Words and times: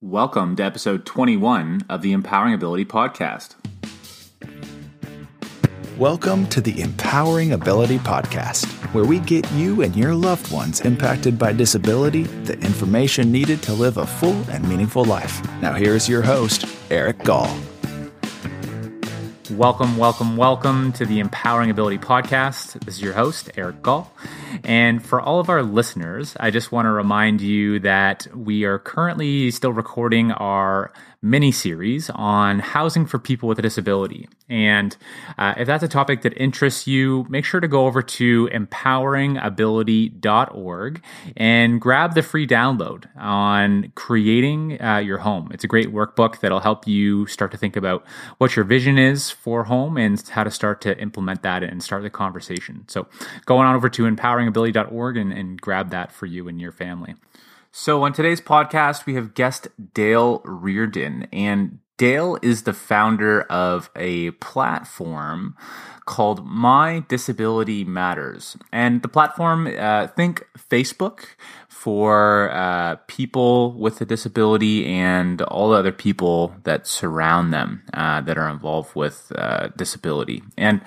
Welcome 0.00 0.54
to 0.54 0.62
episode 0.62 1.04
21 1.06 1.80
of 1.88 2.02
the 2.02 2.12
Empowering 2.12 2.54
Ability 2.54 2.84
Podcast. 2.84 3.56
Welcome 5.98 6.46
to 6.50 6.60
the 6.60 6.80
Empowering 6.80 7.50
Ability 7.50 7.98
Podcast, 7.98 8.66
where 8.94 9.04
we 9.04 9.18
get 9.18 9.50
you 9.54 9.82
and 9.82 9.96
your 9.96 10.14
loved 10.14 10.52
ones 10.52 10.82
impacted 10.82 11.36
by 11.36 11.52
disability 11.52 12.22
the 12.44 12.56
information 12.60 13.32
needed 13.32 13.60
to 13.64 13.72
live 13.72 13.96
a 13.96 14.06
full 14.06 14.40
and 14.50 14.68
meaningful 14.68 15.04
life. 15.04 15.42
Now, 15.60 15.72
here's 15.72 16.08
your 16.08 16.22
host, 16.22 16.64
Eric 16.92 17.18
Gall. 17.24 17.52
Welcome, 19.50 19.96
welcome, 19.96 20.36
welcome 20.36 20.92
to 20.92 21.06
the 21.06 21.18
Empowering 21.18 21.70
Ability 21.70 21.98
Podcast. 21.98 22.84
This 22.84 22.94
is 22.94 23.02
your 23.02 23.14
host, 23.14 23.50
Eric 23.56 23.82
Gall. 23.82 24.12
And 24.64 25.04
for 25.04 25.20
all 25.20 25.40
of 25.40 25.48
our 25.48 25.62
listeners, 25.62 26.36
I 26.40 26.50
just 26.50 26.72
want 26.72 26.86
to 26.86 26.90
remind 26.90 27.40
you 27.40 27.78
that 27.80 28.26
we 28.34 28.64
are 28.64 28.78
currently 28.78 29.50
still 29.50 29.72
recording 29.72 30.32
our 30.32 30.92
mini 31.20 31.50
series 31.50 32.10
on 32.10 32.60
housing 32.60 33.04
for 33.04 33.18
people 33.18 33.48
with 33.48 33.58
a 33.58 33.62
disability. 33.62 34.28
And 34.48 34.96
uh, 35.36 35.54
if 35.56 35.66
that's 35.66 35.82
a 35.82 35.88
topic 35.88 36.22
that 36.22 36.32
interests 36.36 36.86
you, 36.86 37.26
make 37.28 37.44
sure 37.44 37.58
to 37.58 37.66
go 37.66 37.86
over 37.86 38.02
to 38.02 38.48
empoweringability.org 38.52 41.02
and 41.36 41.80
grab 41.80 42.14
the 42.14 42.22
free 42.22 42.46
download 42.46 43.06
on 43.16 43.90
creating 43.96 44.80
uh, 44.80 44.98
your 44.98 45.18
home. 45.18 45.50
It's 45.52 45.64
a 45.64 45.68
great 45.68 45.92
workbook 45.92 46.38
that'll 46.38 46.60
help 46.60 46.86
you 46.86 47.26
start 47.26 47.50
to 47.50 47.56
think 47.56 47.76
about 47.76 48.06
what 48.38 48.54
your 48.54 48.64
vision 48.64 48.96
is 48.96 49.28
for 49.28 49.64
home 49.64 49.96
and 49.96 50.22
how 50.28 50.44
to 50.44 50.52
start 50.52 50.80
to 50.82 50.96
implement 51.00 51.42
that 51.42 51.64
and 51.64 51.82
start 51.82 52.04
the 52.04 52.10
conversation. 52.10 52.84
So 52.86 53.08
going 53.44 53.66
on 53.66 53.74
over 53.74 53.88
to 53.88 54.06
empoweringability.org 54.38 55.16
and, 55.16 55.32
and 55.32 55.60
grab 55.60 55.90
that 55.90 56.12
for 56.12 56.26
you 56.26 56.48
and 56.48 56.60
your 56.60 56.72
family. 56.72 57.14
So, 57.70 58.02
on 58.02 58.12
today's 58.12 58.40
podcast, 58.40 59.06
we 59.06 59.14
have 59.14 59.34
guest 59.34 59.68
Dale 59.94 60.40
Reardon, 60.44 61.28
and 61.32 61.78
Dale 61.98 62.38
is 62.42 62.62
the 62.62 62.72
founder 62.72 63.42
of 63.42 63.90
a 63.94 64.30
platform 64.32 65.56
called 66.06 66.46
My 66.46 67.04
Disability 67.08 67.84
Matters. 67.84 68.56
And 68.72 69.02
the 69.02 69.08
platform, 69.08 69.66
uh, 69.66 70.06
think 70.06 70.46
Facebook 70.70 71.24
for 71.68 72.50
uh, 72.52 72.96
people 73.06 73.72
with 73.72 74.00
a 74.00 74.04
disability 74.04 74.86
and 74.86 75.42
all 75.42 75.70
the 75.70 75.76
other 75.76 75.92
people 75.92 76.54
that 76.64 76.86
surround 76.86 77.52
them 77.52 77.82
uh, 77.92 78.20
that 78.22 78.38
are 78.38 78.48
involved 78.48 78.96
with 78.96 79.30
uh, 79.36 79.68
disability. 79.76 80.42
And 80.56 80.80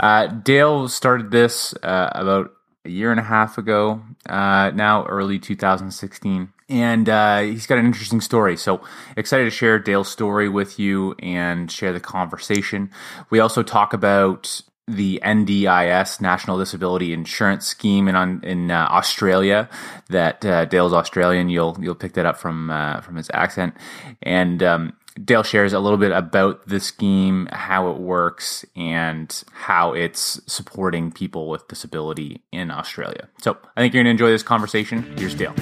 uh, 0.00 0.28
Dale 0.28 0.88
started 0.88 1.30
this 1.30 1.74
uh, 1.82 2.10
about 2.14 2.52
a 2.84 2.90
year 2.90 3.10
and 3.10 3.20
a 3.20 3.24
half 3.24 3.58
ago, 3.58 4.02
uh, 4.28 4.70
now 4.74 5.04
early 5.06 5.38
2016. 5.38 6.52
And 6.68 7.08
uh, 7.08 7.40
he's 7.40 7.66
got 7.66 7.78
an 7.78 7.86
interesting 7.86 8.20
story. 8.20 8.56
So 8.56 8.80
excited 9.16 9.44
to 9.44 9.50
share 9.50 9.78
Dale's 9.78 10.10
story 10.10 10.48
with 10.48 10.78
you 10.78 11.14
and 11.20 11.70
share 11.70 11.92
the 11.92 12.00
conversation. 12.00 12.90
We 13.30 13.40
also 13.40 13.62
talk 13.62 13.92
about 13.92 14.62
the 14.88 15.20
NDIS 15.24 16.20
National 16.20 16.58
Disability 16.58 17.12
Insurance 17.12 17.66
Scheme 17.66 18.08
in 18.08 18.42
in 18.42 18.70
uh, 18.70 18.88
Australia. 18.90 19.68
That 20.08 20.44
uh, 20.44 20.64
Dale's 20.64 20.92
Australian. 20.92 21.50
You'll 21.50 21.76
you'll 21.80 21.94
pick 21.94 22.14
that 22.14 22.26
up 22.26 22.36
from 22.36 22.70
uh, 22.70 23.00
from 23.00 23.16
his 23.16 23.30
accent. 23.32 23.74
And 24.22 24.62
um, 24.62 24.96
Dale 25.22 25.42
shares 25.42 25.74
a 25.74 25.78
little 25.78 25.98
bit 25.98 26.10
about 26.10 26.66
the 26.66 26.80
scheme, 26.80 27.46
how 27.52 27.90
it 27.90 27.98
works, 27.98 28.64
and 28.74 29.42
how 29.52 29.92
it's 29.92 30.40
supporting 30.46 31.12
people 31.12 31.50
with 31.50 31.68
disability 31.68 32.42
in 32.50 32.70
Australia. 32.70 33.28
So 33.42 33.58
I 33.76 33.82
think 33.82 33.92
you're 33.92 34.02
going 34.02 34.16
to 34.16 34.24
enjoy 34.24 34.30
this 34.30 34.42
conversation. 34.42 35.02
Here's 35.18 35.34
Dale. 35.34 35.54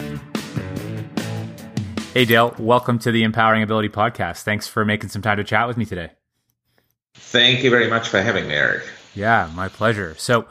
Hey, 2.14 2.24
Dale, 2.24 2.54
welcome 2.60 3.00
to 3.00 3.10
the 3.10 3.24
Empowering 3.24 3.64
Ability 3.64 3.88
Podcast. 3.88 4.42
Thanks 4.42 4.68
for 4.68 4.84
making 4.84 5.08
some 5.08 5.22
time 5.22 5.38
to 5.38 5.44
chat 5.44 5.66
with 5.66 5.76
me 5.76 5.84
today. 5.84 6.10
Thank 7.14 7.64
you 7.64 7.70
very 7.70 7.88
much 7.88 8.08
for 8.08 8.22
having 8.22 8.46
me, 8.46 8.54
Eric. 8.54 8.84
Yeah, 9.16 9.50
my 9.54 9.68
pleasure. 9.68 10.14
So, 10.16 10.46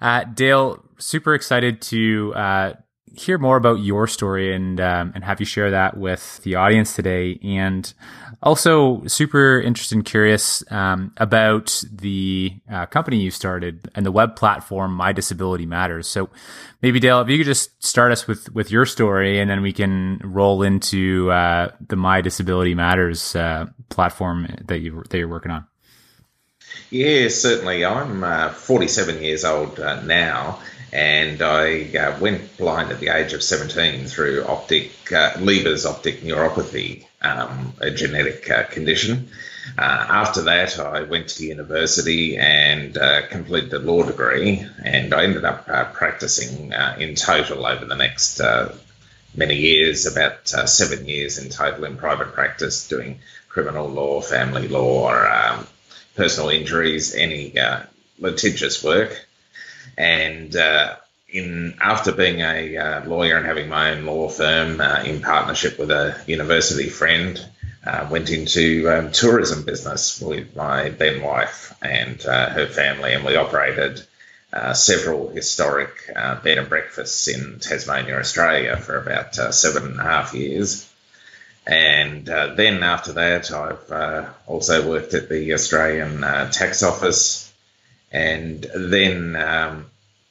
uh, 0.00 0.24
Dale, 0.24 0.84
super 0.98 1.34
excited 1.34 1.80
to 1.82 2.34
uh, 2.34 2.72
hear 3.14 3.38
more 3.38 3.56
about 3.56 3.80
your 3.80 4.06
story 4.06 4.54
and 4.54 4.80
um, 4.80 5.12
and 5.14 5.24
have 5.24 5.40
you 5.40 5.46
share 5.46 5.70
that 5.70 5.96
with 5.96 6.40
the 6.42 6.54
audience 6.54 6.94
today. 6.94 7.38
And 7.42 7.92
also, 8.42 9.04
super 9.06 9.60
interested 9.60 9.96
and 9.96 10.04
curious 10.04 10.62
um, 10.72 11.12
about 11.18 11.82
the 11.92 12.54
uh, 12.70 12.86
company 12.86 13.20
you 13.20 13.30
started 13.30 13.90
and 13.94 14.06
the 14.06 14.12
web 14.12 14.34
platform 14.34 14.94
My 14.94 15.12
Disability 15.12 15.66
Matters. 15.66 16.06
So, 16.06 16.30
maybe 16.80 17.00
Dale, 17.00 17.20
if 17.20 17.28
you 17.28 17.36
could 17.36 17.46
just 17.46 17.82
start 17.84 18.12
us 18.12 18.26
with 18.26 18.52
with 18.54 18.70
your 18.70 18.86
story, 18.86 19.40
and 19.40 19.50
then 19.50 19.60
we 19.60 19.72
can 19.72 20.20
roll 20.24 20.62
into 20.62 21.30
uh, 21.30 21.70
the 21.86 21.96
My 21.96 22.20
Disability 22.22 22.74
Matters 22.74 23.36
uh, 23.36 23.66
platform 23.90 24.46
that 24.64 24.78
you 24.80 25.02
that 25.10 25.18
you're 25.18 25.28
working 25.28 25.52
on. 25.52 25.66
Yeah, 26.90 27.28
certainly. 27.28 27.84
I'm 27.84 28.24
uh, 28.24 28.50
47 28.50 29.22
years 29.22 29.44
old 29.44 29.78
uh, 29.78 30.02
now, 30.02 30.60
and 30.92 31.40
I 31.40 31.96
uh, 31.96 32.18
went 32.18 32.56
blind 32.58 32.90
at 32.90 32.98
the 32.98 33.08
age 33.08 33.32
of 33.32 33.42
17 33.42 34.06
through 34.06 34.44
optic 34.44 34.90
uh, 35.12 35.32
Leber's 35.34 35.86
optic 35.86 36.22
neuropathy, 36.22 37.06
um, 37.22 37.74
a 37.80 37.90
genetic 37.90 38.50
uh, 38.50 38.64
condition. 38.64 39.28
Uh, 39.78 39.82
after 39.82 40.42
that, 40.42 40.78
I 40.80 41.02
went 41.02 41.28
to 41.28 41.46
university 41.46 42.36
and 42.36 42.96
uh, 42.96 43.26
completed 43.28 43.72
a 43.72 43.78
law 43.78 44.02
degree, 44.02 44.66
and 44.84 45.14
I 45.14 45.24
ended 45.24 45.44
up 45.44 45.68
uh, 45.68 45.84
practicing 45.84 46.72
in 46.98 47.14
total 47.14 47.66
over 47.66 47.84
the 47.84 47.96
next 47.96 48.40
many 49.36 49.54
years, 49.54 50.06
about 50.06 50.48
seven 50.48 51.06
years 51.06 51.38
in 51.38 51.50
total 51.50 51.84
in 51.84 51.96
private 51.96 52.32
practice, 52.32 52.88
doing 52.88 53.20
criminal 53.48 53.86
law, 53.86 54.20
family 54.20 54.66
law, 54.66 55.12
um, 55.12 55.68
personal 56.16 56.50
injuries, 56.50 57.14
any 57.14 57.54
litigious 58.18 58.82
work. 58.82 59.26
And 60.00 60.56
uh, 60.56 60.96
in 61.28 61.74
after 61.78 62.10
being 62.10 62.40
a 62.40 62.76
uh, 62.76 63.04
lawyer 63.04 63.36
and 63.36 63.44
having 63.44 63.68
my 63.68 63.90
own 63.90 64.06
law 64.06 64.30
firm 64.30 64.80
uh, 64.80 65.02
in 65.04 65.20
partnership 65.20 65.78
with 65.78 65.90
a 65.90 66.18
university 66.26 66.88
friend, 66.88 67.38
uh, 67.86 68.08
went 68.10 68.30
into 68.30 68.88
um, 68.88 69.12
tourism 69.12 69.64
business 69.64 70.20
with 70.20 70.56
my 70.56 70.88
then 70.88 71.22
wife 71.22 71.74
and 71.82 72.24
uh, 72.24 72.48
her 72.48 72.66
family, 72.66 73.12
and 73.12 73.24
we 73.24 73.36
operated. 73.36 74.02
Uh, 74.52 74.74
several 74.74 75.28
historic 75.28 76.12
bed 76.42 76.58
and 76.58 76.68
breakfasts 76.68 77.28
in 77.28 77.60
Tasmania, 77.60 78.18
Australia, 78.18 78.76
for 78.76 78.98
about 78.98 79.36
seven 79.54 79.92
and 79.92 80.00
a 80.00 80.02
half 80.02 80.34
years. 80.34 80.90
And 81.66 82.28
uh, 82.28 82.54
then 82.54 82.82
after 82.82 83.12
that, 83.12 83.52
I've 83.52 83.92
uh, 83.92 84.28
also 84.46 84.88
worked 84.88 85.14
at 85.14 85.28
the 85.28 85.52
Australian 85.52 86.24
uh, 86.24 86.50
Tax 86.50 86.82
Office. 86.82 87.52
And 88.10 88.66
then 88.74 89.36
um, 89.36 89.89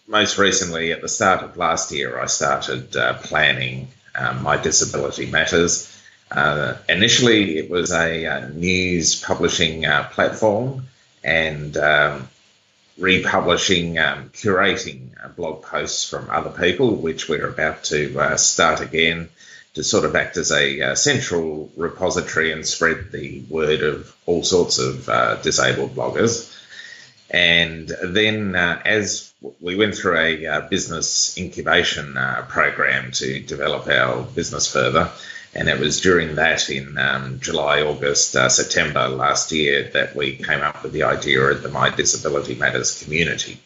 most 0.10 0.40
recently, 0.40 0.92
at 0.92 1.02
the 1.02 1.08
start 1.08 1.44
of 1.44 1.56
last 1.56 1.92
year, 1.92 2.20
I 2.20 2.26
started 2.26 2.98
uh, 2.98 3.14
planning 3.20 3.90
um, 4.16 4.42
my 4.42 4.58
disability 4.58 5.28
matters. 5.28 5.96
Uh, 6.32 6.76
initially, 6.90 7.60
it 7.60 7.70
was 7.70 7.92
a, 7.92 8.26
a 8.26 8.32
uh, 8.32 8.48
news 8.50 9.22
publishing 9.22 9.86
uh, 9.86 10.10
platform 10.12 10.88
and 11.24 11.78
um, 11.78 12.28
republishing, 12.98 14.00
um, 14.00 14.30
curating 14.30 15.10
uh, 15.24 15.28
blog 15.28 15.62
posts 15.62 16.10
from 16.10 16.28
other 16.32 16.50
people, 16.50 16.96
which 16.96 17.30
we're 17.30 17.48
about 17.48 17.84
to 17.86 18.20
uh, 18.20 18.36
start 18.36 18.82
again 18.82 19.30
to 19.76 19.84
sort 19.84 20.06
of 20.06 20.16
act 20.16 20.38
as 20.38 20.52
a 20.52 20.96
central 20.96 21.72
repository 21.78 22.52
and 22.52 22.66
spread 22.66 23.12
the 23.12 23.44
word 23.48 23.84
of 23.84 24.16
all 24.26 24.44
sorts 24.44 24.80
of 24.80 25.06
disabled 25.44 25.94
bloggers. 25.94 26.59
And 27.32 27.92
then, 28.04 28.56
uh, 28.56 28.82
as 28.86 29.32
we 29.62 29.76
went 29.76 29.96
through 29.96 30.18
a 30.18 30.46
uh, 30.48 30.62
business 30.62 31.38
incubation 31.38 32.18
uh, 32.18 32.46
program 32.50 33.12
to 33.14 33.40
develop 33.40 33.88
our 33.88 34.24
business 34.24 34.72
further, 34.72 35.12
and 35.54 35.70
it 35.70 35.80
was 35.80 36.02
during 36.02 36.36
that 36.36 36.70
in 36.70 36.98
um, 36.98 37.40
July, 37.40 37.82
August, 37.82 38.36
uh, 38.36 38.50
September 38.50 39.08
last 39.08 39.52
year 39.52 39.90
that 39.94 40.16
we 40.16 40.36
came 40.38 40.62
up 40.62 40.82
with 40.84 40.92
the 40.92 41.04
idea 41.04 41.42
of 41.42 41.62
the 41.62 41.70
My 41.70 41.90
Disability 41.90 42.56
Matters 42.56 43.04
community. 43.04 43.60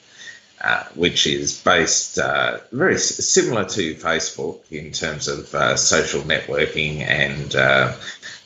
Uh, 0.61 0.81
which 0.95 1.27
is 1.27 1.61
based 1.61 2.17
uh, 2.17 2.57
very 2.71 2.97
similar 2.97 3.65
to 3.65 3.95
Facebook 3.95 4.61
in 4.71 4.93
terms 4.93 5.27
of 5.27 5.47
social 5.77 6.21
networking 6.21 7.01
and 7.01 7.51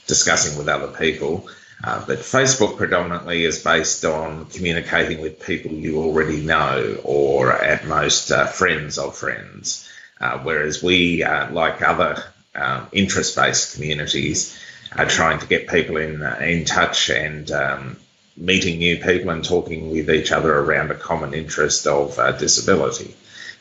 discussing 0.08 0.58
with 0.58 0.68
other 0.68 0.88
people, 0.88 1.48
uh, 1.84 2.04
but 2.06 2.20
Facebook 2.20 2.78
predominantly 2.78 3.44
is 3.44 3.64
based 3.64 4.04
on 4.04 4.46
communicating 4.46 5.22
with 5.22 5.46
people 5.46 5.72
you 5.72 6.00
already 6.02 6.42
know 6.42 7.00
or 7.04 7.52
at 7.52 7.86
most 7.86 8.32
uh, 8.32 8.48
friends 8.48 8.98
of 8.98 9.16
friends. 9.16 9.88
Uh, 10.20 10.40
whereas 10.40 10.82
we, 10.82 11.22
uh, 11.22 11.52
like 11.52 11.84
other 11.84 12.24
um, 12.56 12.88
interest 12.92 13.36
based 13.36 13.76
communities, 13.76 14.58
are 14.96 15.06
trying 15.06 15.38
to 15.38 15.46
get 15.46 15.68
people 15.68 15.98
in, 15.98 16.24
uh, 16.24 16.40
in 16.42 16.66
touch 16.66 17.12
and 17.12 17.52
um, 17.52 17.98
meeting 18.36 18.80
new 18.80 18.98
people 18.98 19.30
and 19.30 19.46
talking 19.46 19.92
with 19.92 20.10
each 20.10 20.32
other 20.32 20.52
around 20.58 20.90
a 20.90 20.96
common 20.96 21.36
interest 21.36 21.86
of 21.86 22.16
disability. 22.40 23.16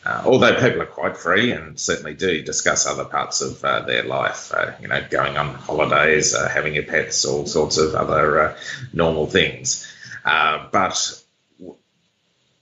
Uh, 0.07 0.23
although 0.25 0.55
people 0.55 0.81
are 0.81 0.87
quite 0.87 1.17
free 1.17 1.51
and 1.51 1.81
certainly 1.81 2.15
do 2.15 2.41
discuss 2.41 2.87
other 2.87 3.05
parts 3.05 3.41
of 3.41 3.65
uh, 3.65 3.81
their 3.81 4.05
life, 4.05 4.53
uh, 4.55 4.71
you 4.81 4.87
know, 4.87 5.05
going 5.11 5.37
on 5.37 5.53
holidays, 5.55 6.33
uh, 6.33 6.49
having 6.49 6.75
your 6.75 6.85
pets, 6.85 7.25
all 7.25 7.45
sorts 7.45 7.77
of 7.77 7.93
other 7.97 8.41
uh, 8.41 8.57
normal 8.93 9.27
things. 9.27 9.85
Uh, 10.25 10.69
but 10.71 11.21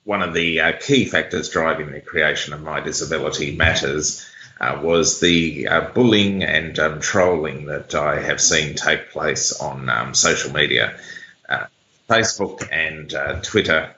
one 0.05 0.23
of 0.23 0.33
the 0.33 0.59
key 0.81 1.05
factors 1.05 1.51
driving 1.51 1.93
the 1.93 2.01
creation 2.01 2.55
of 2.55 2.63
My 2.63 2.81
Disability 2.81 3.55
Matters 3.55 4.27
was 4.83 5.21
the 5.21 5.69
bullying 5.95 6.43
and 6.43 6.79
um, 6.79 7.01
trolling 7.01 7.67
that 7.67 7.95
I 7.95 8.21
have 8.21 8.41
seen 8.41 8.75
take 8.75 9.11
place 9.11 9.53
on 9.61 9.91
um, 9.91 10.15
social 10.15 10.53
media. 10.53 10.99
Facebook 12.09 12.67
and 12.71 13.43
Twitter 13.43 13.95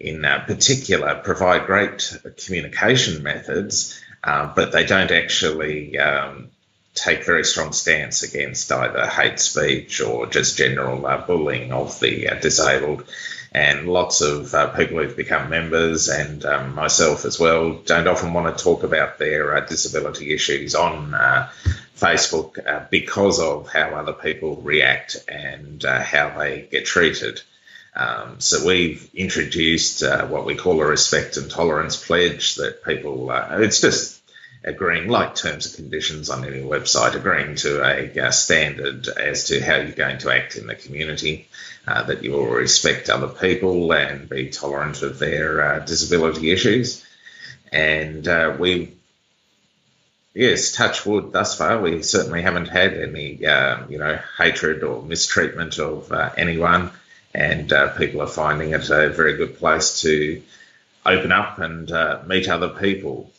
in 0.00 0.24
uh, 0.24 0.42
particular 0.46 1.14
provide 1.16 1.66
great 1.66 2.16
communication 2.44 3.22
methods, 3.22 4.02
uh, 4.24 4.52
but 4.54 4.72
they 4.72 4.86
don't 4.86 5.10
actually 5.10 5.98
um, 5.98 6.48
take 6.94 7.24
very 7.24 7.44
strong 7.44 7.72
stance 7.72 8.22
against 8.22 8.72
either 8.72 9.06
hate 9.06 9.38
speech 9.38 10.00
or 10.00 10.26
just 10.26 10.56
general 10.56 11.06
uh, 11.06 11.18
bullying 11.18 11.72
of 11.72 12.00
the 12.00 12.28
uh, 12.28 12.34
disabled. 12.34 13.04
And 13.52 13.88
lots 13.88 14.20
of 14.20 14.54
uh, 14.54 14.68
people 14.68 14.98
who've 14.98 15.16
become 15.16 15.50
members, 15.50 16.08
and 16.08 16.44
um, 16.44 16.74
myself 16.74 17.24
as 17.24 17.38
well, 17.38 17.74
don't 17.84 18.06
often 18.06 18.32
want 18.32 18.56
to 18.56 18.62
talk 18.62 18.84
about 18.84 19.18
their 19.18 19.56
uh, 19.56 19.60
disability 19.60 20.32
issues 20.32 20.76
on 20.76 21.10
Facebook 21.96 22.90
because 22.90 23.40
of 23.40 23.68
how 23.68 23.88
other 23.90 24.12
people 24.12 24.54
react 24.62 25.16
and 25.28 25.82
how 25.82 26.38
they 26.38 26.68
get 26.70 26.86
treated. 26.86 27.42
Um, 27.94 28.38
so 28.38 28.64
we've 28.64 29.10
introduced 29.14 30.02
uh, 30.02 30.26
what 30.26 30.44
we 30.44 30.54
call 30.54 30.80
a 30.80 30.86
respect 30.86 31.36
and 31.36 31.50
tolerance 31.50 31.96
pledge 31.96 32.54
that 32.56 32.84
people, 32.84 33.30
uh, 33.30 33.58
it's 33.58 33.80
just 33.80 34.22
agreeing, 34.62 35.08
like 35.08 35.34
terms 35.34 35.66
and 35.66 35.74
conditions 35.74 36.30
on 36.30 36.44
any 36.44 36.62
website, 36.62 37.14
agreeing 37.14 37.56
to 37.56 37.82
a 37.82 38.26
uh, 38.26 38.30
standard 38.30 39.08
as 39.08 39.48
to 39.48 39.60
how 39.60 39.76
you're 39.76 39.92
going 39.92 40.18
to 40.18 40.30
act 40.30 40.56
in 40.56 40.66
the 40.66 40.74
community, 40.74 41.48
uh, 41.88 42.02
that 42.04 42.22
you 42.22 42.32
will 42.32 42.46
respect 42.46 43.10
other 43.10 43.28
people 43.28 43.92
and 43.92 44.28
be 44.28 44.50
tolerant 44.50 45.02
of 45.02 45.18
their 45.18 45.62
uh, 45.62 45.78
disability 45.80 46.50
issues. 46.50 47.04
And 47.72 48.26
uh, 48.28 48.56
we 48.58 48.92
yes, 50.34 50.72
touch 50.72 51.04
wood. 51.04 51.32
Thus 51.32 51.56
far, 51.56 51.80
we 51.80 52.02
certainly 52.02 52.42
haven't 52.42 52.68
had 52.68 52.94
any, 52.94 53.44
uh, 53.44 53.86
you 53.88 53.98
know, 53.98 54.18
hatred 54.38 54.82
or 54.82 55.02
mistreatment 55.02 55.78
of 55.78 56.12
uh, 56.12 56.30
anyone 56.36 56.90
and 57.34 57.72
uh, 57.72 57.94
people 57.96 58.22
are 58.22 58.26
finding 58.26 58.70
it 58.70 58.90
a 58.90 59.08
very 59.10 59.36
good 59.36 59.58
place 59.58 60.02
to 60.02 60.42
open 61.06 61.32
up 61.32 61.58
and 61.58 61.90
uh, 61.90 62.20
meet 62.26 62.48
other 62.48 62.68
people. 62.68 63.30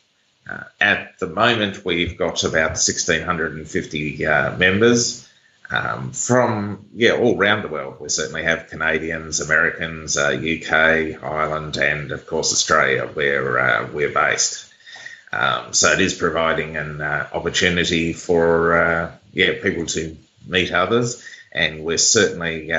Uh, 0.49 0.63
at 0.79 1.19
the 1.19 1.27
moment, 1.27 1.85
we've 1.85 2.17
got 2.17 2.43
about 2.43 2.71
1,650 2.71 4.25
uh, 4.25 4.57
members 4.57 5.27
um, 5.69 6.11
from 6.11 6.85
yeah 6.93 7.13
all 7.13 7.38
around 7.38 7.61
the 7.61 7.67
world. 7.67 7.99
We 7.99 8.09
certainly 8.09 8.43
have 8.43 8.69
Canadians, 8.69 9.39
Americans, 9.39 10.17
UK, 10.17 10.71
uh, 10.71 11.25
Ireland, 11.25 11.77
and 11.77 12.11
of 12.11 12.25
course 12.27 12.51
Australia, 12.51 13.07
where 13.07 13.59
uh, 13.59 13.88
we're 13.91 14.11
based. 14.11 14.67
Um, 15.31 15.71
so 15.73 15.93
it 15.93 16.01
is 16.01 16.13
providing 16.13 16.75
an 16.75 17.01
opportunity 17.01 18.11
for 18.13 19.13
yeah 19.31 19.61
people 19.61 19.85
to 19.85 20.17
meet 20.45 20.73
others, 20.73 21.23
and 21.53 21.85
we're 21.85 21.97
certainly 21.97 22.69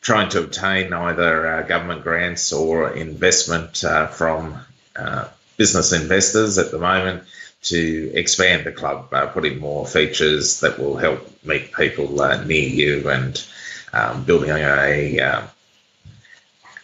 trying 0.00 0.30
to 0.30 0.40
obtain 0.40 0.92
either 0.92 1.46
uh, 1.46 1.62
government 1.62 2.02
grants 2.02 2.52
or 2.52 2.90
investment 2.92 3.84
uh, 3.84 4.06
from 4.06 4.58
uh, 4.96 5.28
business 5.56 5.92
investors 5.92 6.58
at 6.58 6.70
the 6.70 6.78
moment 6.78 7.22
to 7.62 8.10
expand 8.14 8.64
the 8.64 8.72
club, 8.72 9.12
uh, 9.12 9.26
put 9.26 9.44
in 9.44 9.58
more 9.58 9.86
features 9.86 10.60
that 10.60 10.78
will 10.78 10.96
help 10.96 11.20
meet 11.44 11.72
people 11.72 12.20
uh, 12.20 12.42
near 12.44 12.68
you 12.68 13.10
and 13.10 13.46
um, 13.92 14.24
building 14.24 14.50
a 14.50 15.20
uh, 15.20 15.42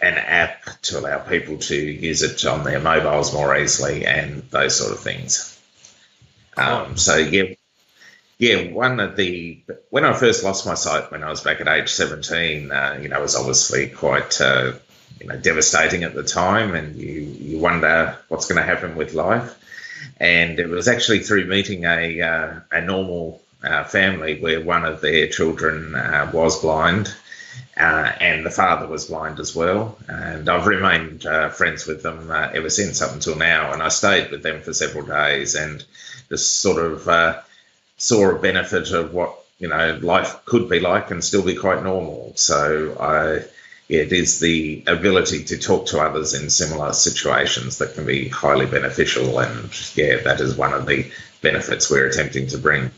an 0.02 0.14
app 0.14 0.62
to 0.82 0.98
allow 0.98 1.18
people 1.18 1.56
to 1.56 1.74
use 1.74 2.22
it 2.22 2.44
on 2.44 2.64
their 2.64 2.80
mobiles 2.80 3.32
more 3.32 3.56
easily 3.56 4.04
and 4.04 4.42
those 4.50 4.76
sort 4.76 4.92
of 4.92 5.00
things. 5.00 5.58
Um, 6.56 6.96
so 6.98 7.16
yeah, 7.16 7.54
yeah, 8.38 8.70
one 8.70 9.00
of 9.00 9.16
the 9.16 9.62
when 9.90 10.04
I 10.04 10.12
first 10.12 10.44
lost 10.44 10.66
my 10.66 10.74
sight 10.74 11.10
when 11.10 11.24
I 11.24 11.30
was 11.30 11.40
back 11.40 11.60
at 11.60 11.68
age 11.68 11.88
seventeen, 11.88 12.70
uh, 12.70 12.98
you 13.00 13.08
know, 13.08 13.18
it 13.18 13.22
was 13.22 13.36
obviously 13.36 13.88
quite 13.88 14.40
uh, 14.40 14.72
you 15.20 15.26
know 15.26 15.38
devastating 15.38 16.04
at 16.04 16.14
the 16.14 16.22
time, 16.22 16.74
and 16.74 16.96
you 16.96 17.20
you 17.22 17.58
wonder 17.58 18.18
what's 18.28 18.46
going 18.46 18.60
to 18.60 18.66
happen 18.66 18.94
with 18.96 19.14
life. 19.14 19.54
And 20.18 20.58
it 20.58 20.68
was 20.68 20.88
actually 20.88 21.20
through 21.20 21.46
meeting 21.46 21.84
a 21.84 22.20
uh, 22.20 22.60
a 22.70 22.82
normal 22.82 23.42
uh, 23.64 23.84
family 23.84 24.38
where 24.38 24.60
one 24.60 24.84
of 24.84 25.00
their 25.00 25.28
children 25.28 25.94
uh, 25.94 26.30
was 26.32 26.60
blind. 26.60 27.14
Uh, 27.74 28.12
and 28.20 28.44
the 28.44 28.50
father 28.50 28.86
was 28.86 29.06
blind 29.06 29.38
as 29.38 29.54
well, 29.54 29.98
and 30.08 30.48
I've 30.48 30.66
remained 30.66 31.22
friends 31.54 31.86
with 31.86 32.02
them 32.02 32.30
ever 32.30 32.68
since 32.68 33.00
up 33.00 33.12
until 33.12 33.36
now. 33.36 33.72
And 33.72 33.82
I 33.82 33.88
stayed 33.88 34.30
with 34.30 34.42
them 34.42 34.60
for 34.60 34.74
several 34.74 35.06
days, 35.06 35.54
and 35.54 35.82
just 36.28 36.60
sort 36.60 36.82
of 36.82 37.08
saw 37.96 38.30
a 38.30 38.38
benefit 38.38 38.90
of 38.92 39.12
what 39.12 39.34
you 39.58 39.68
know 39.68 39.98
life 40.02 40.44
could 40.44 40.68
be 40.68 40.80
like 40.80 41.10
and 41.10 41.24
still 41.24 41.44
be 41.44 41.54
quite 41.56 41.82
normal. 41.82 42.32
So 42.36 42.96
I. 43.00 43.48
It 43.88 44.12
is 44.12 44.40
the 44.40 44.82
ability 44.88 45.44
to 45.44 45.58
talk 45.58 45.86
to 45.86 46.00
others 46.00 46.34
in 46.34 46.50
similar 46.50 46.92
situations 46.92 47.78
that 47.78 47.94
can 47.94 48.04
be 48.04 48.28
highly 48.28 48.66
beneficial, 48.66 49.38
and 49.38 49.70
yeah, 49.96 50.16
that 50.24 50.40
is 50.40 50.56
one 50.56 50.72
of 50.72 50.86
the 50.86 51.08
benefits 51.40 51.88
we're 51.88 52.08
attempting 52.08 52.48
to 52.48 52.58
bring. 52.58 52.90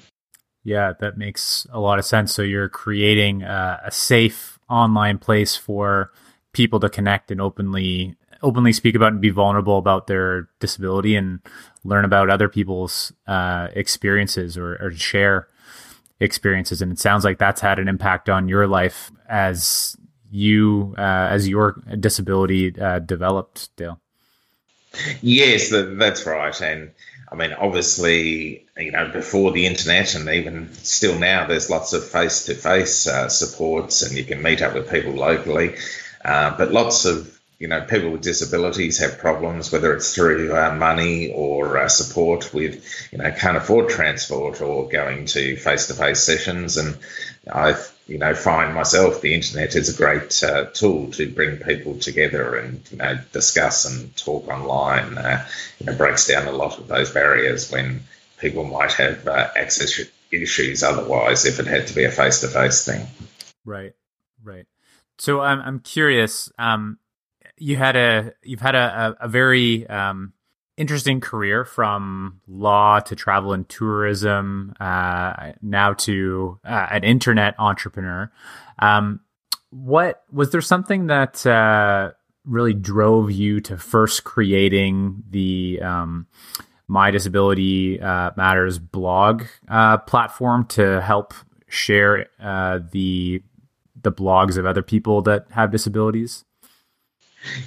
Yeah, 0.64 0.94
that 1.00 1.18
makes 1.18 1.66
a 1.70 1.78
lot 1.78 1.98
of 1.98 2.06
sense. 2.06 2.32
So 2.32 2.40
you're 2.40 2.70
creating 2.70 3.42
a, 3.42 3.80
a 3.84 3.90
safe 3.90 4.58
online 4.70 5.18
place 5.18 5.56
for 5.56 6.10
people 6.52 6.80
to 6.80 6.88
connect 6.88 7.30
and 7.30 7.40
openly 7.40 8.16
openly 8.43 8.73
speak 8.73 8.94
about 8.94 9.12
and 9.12 9.20
be 9.20 9.31
vulnerable 9.31 9.79
about 9.79 10.06
their 10.06 10.49
disability 10.61 11.17
and 11.17 11.40
learn 11.85 12.05
about 12.05 12.31
other 12.31 12.49
people's 12.49 13.12
uh, 13.26 13.69
experiences 13.75 14.56
or, 14.56 14.76
or, 14.76 14.90
share 14.93 15.49
experiences. 16.20 16.82
And 16.82 16.93
it 16.93 16.99
sounds 16.99 17.25
like 17.25 17.38
that's 17.38 17.61
had 17.61 17.79
an 17.79 17.88
impact 17.88 18.29
on 18.29 18.49
your 18.49 18.67
life 18.67 19.11
as 19.29 19.96
you 20.31 20.94
uh, 20.99 21.29
as 21.31 21.49
your 21.49 21.82
disability 21.99 22.79
uh, 22.81 22.99
developed, 22.99 23.75
Dale. 23.76 24.00
Yes, 25.20 25.70
that's 25.70 26.26
right. 26.26 26.61
And 26.61 26.90
I 27.31 27.35
mean, 27.35 27.52
obviously, 27.52 28.67
you 28.76 28.90
know, 28.90 29.11
before 29.12 29.52
the 29.52 29.67
internet 29.67 30.14
and 30.14 30.29
even 30.29 30.73
still 30.73 31.19
now, 31.19 31.46
there's 31.46 31.70
lots 31.70 31.93
of 31.93 32.05
face 32.05 32.46
to 32.46 32.55
face 32.55 33.08
supports 33.29 34.02
and 34.02 34.16
you 34.16 34.25
can 34.25 34.42
meet 34.42 34.62
up 34.62 34.75
with 34.75 34.90
people 34.90 35.12
locally. 35.12 35.76
Uh, 36.25 36.57
but 36.57 36.73
lots 36.73 37.04
of 37.04 37.38
you 37.58 37.66
know, 37.66 37.80
people 37.80 38.10
with 38.10 38.22
disabilities 38.22 38.98
have 38.98 39.18
problems, 39.18 39.72
whether 39.72 39.92
it's 39.92 40.14
through 40.14 40.54
uh, 40.56 40.74
money 40.76 41.32
or 41.32 41.78
uh, 41.78 41.88
support 41.88 42.54
with, 42.54 42.84
you 43.10 43.18
know, 43.18 43.30
can't 43.32 43.56
afford 43.56 43.88
transport 43.88 44.60
or 44.60 44.88
going 44.88 45.26
to 45.26 45.56
face-to-face 45.56 46.22
sessions. 46.22 46.76
And 46.76 46.96
I, 47.52 47.74
you 48.06 48.18
know, 48.18 48.32
find 48.34 48.74
myself 48.74 49.20
the 49.20 49.34
internet 49.34 49.74
is 49.74 49.92
a 49.92 49.96
great 49.96 50.40
uh, 50.44 50.66
tool 50.66 51.10
to 51.12 51.28
bring 51.28 51.56
people 51.56 51.98
together 51.98 52.54
and, 52.54 52.80
you 52.92 52.98
know, 52.98 53.18
discuss 53.32 53.84
and 53.86 54.16
talk 54.16 54.46
online. 54.46 55.18
Uh, 55.18 55.44
you 55.80 55.86
know, 55.86 55.94
breaks 55.94 56.28
down 56.28 56.46
a 56.46 56.52
lot 56.52 56.78
of 56.78 56.86
those 56.86 57.10
barriers 57.10 57.72
when 57.72 58.04
people 58.38 58.62
might 58.64 58.92
have 58.92 59.26
uh, 59.26 59.48
access 59.56 60.00
issues 60.30 60.84
otherwise 60.84 61.44
if 61.44 61.58
it 61.58 61.66
had 61.66 61.88
to 61.88 61.94
be 61.94 62.04
a 62.04 62.10
face-to-face 62.10 62.84
thing. 62.84 63.04
Right, 63.64 63.94
right. 64.44 64.66
So 65.18 65.40
I'm 65.40 65.60
I'm 65.60 65.80
curious. 65.80 66.52
Um, 66.56 66.98
you 67.58 67.76
had 67.76 67.96
a 67.96 68.32
you've 68.42 68.60
had 68.60 68.74
a, 68.74 69.16
a, 69.20 69.26
a 69.26 69.28
very 69.28 69.86
um, 69.88 70.32
interesting 70.76 71.20
career 71.20 71.64
from 71.64 72.40
law 72.46 73.00
to 73.00 73.16
travel 73.16 73.52
and 73.52 73.68
tourism, 73.68 74.72
uh, 74.80 75.52
now 75.60 75.92
to 75.92 76.58
uh, 76.64 76.86
an 76.90 77.04
internet 77.04 77.54
entrepreneur. 77.58 78.30
Um, 78.78 79.20
what 79.70 80.22
was 80.32 80.50
there 80.50 80.60
something 80.60 81.08
that 81.08 81.44
uh, 81.44 82.12
really 82.44 82.74
drove 82.74 83.30
you 83.30 83.60
to 83.60 83.76
first 83.76 84.24
creating 84.24 85.24
the 85.28 85.80
um, 85.82 86.26
My 86.86 87.10
Disability 87.10 88.00
uh, 88.00 88.30
Matters 88.36 88.78
blog 88.78 89.44
uh, 89.68 89.98
platform 89.98 90.64
to 90.66 91.00
help 91.02 91.34
share 91.68 92.28
uh, 92.40 92.78
the 92.92 93.42
the 94.00 94.12
blogs 94.12 94.56
of 94.56 94.64
other 94.64 94.82
people 94.82 95.22
that 95.22 95.46
have 95.50 95.72
disabilities? 95.72 96.44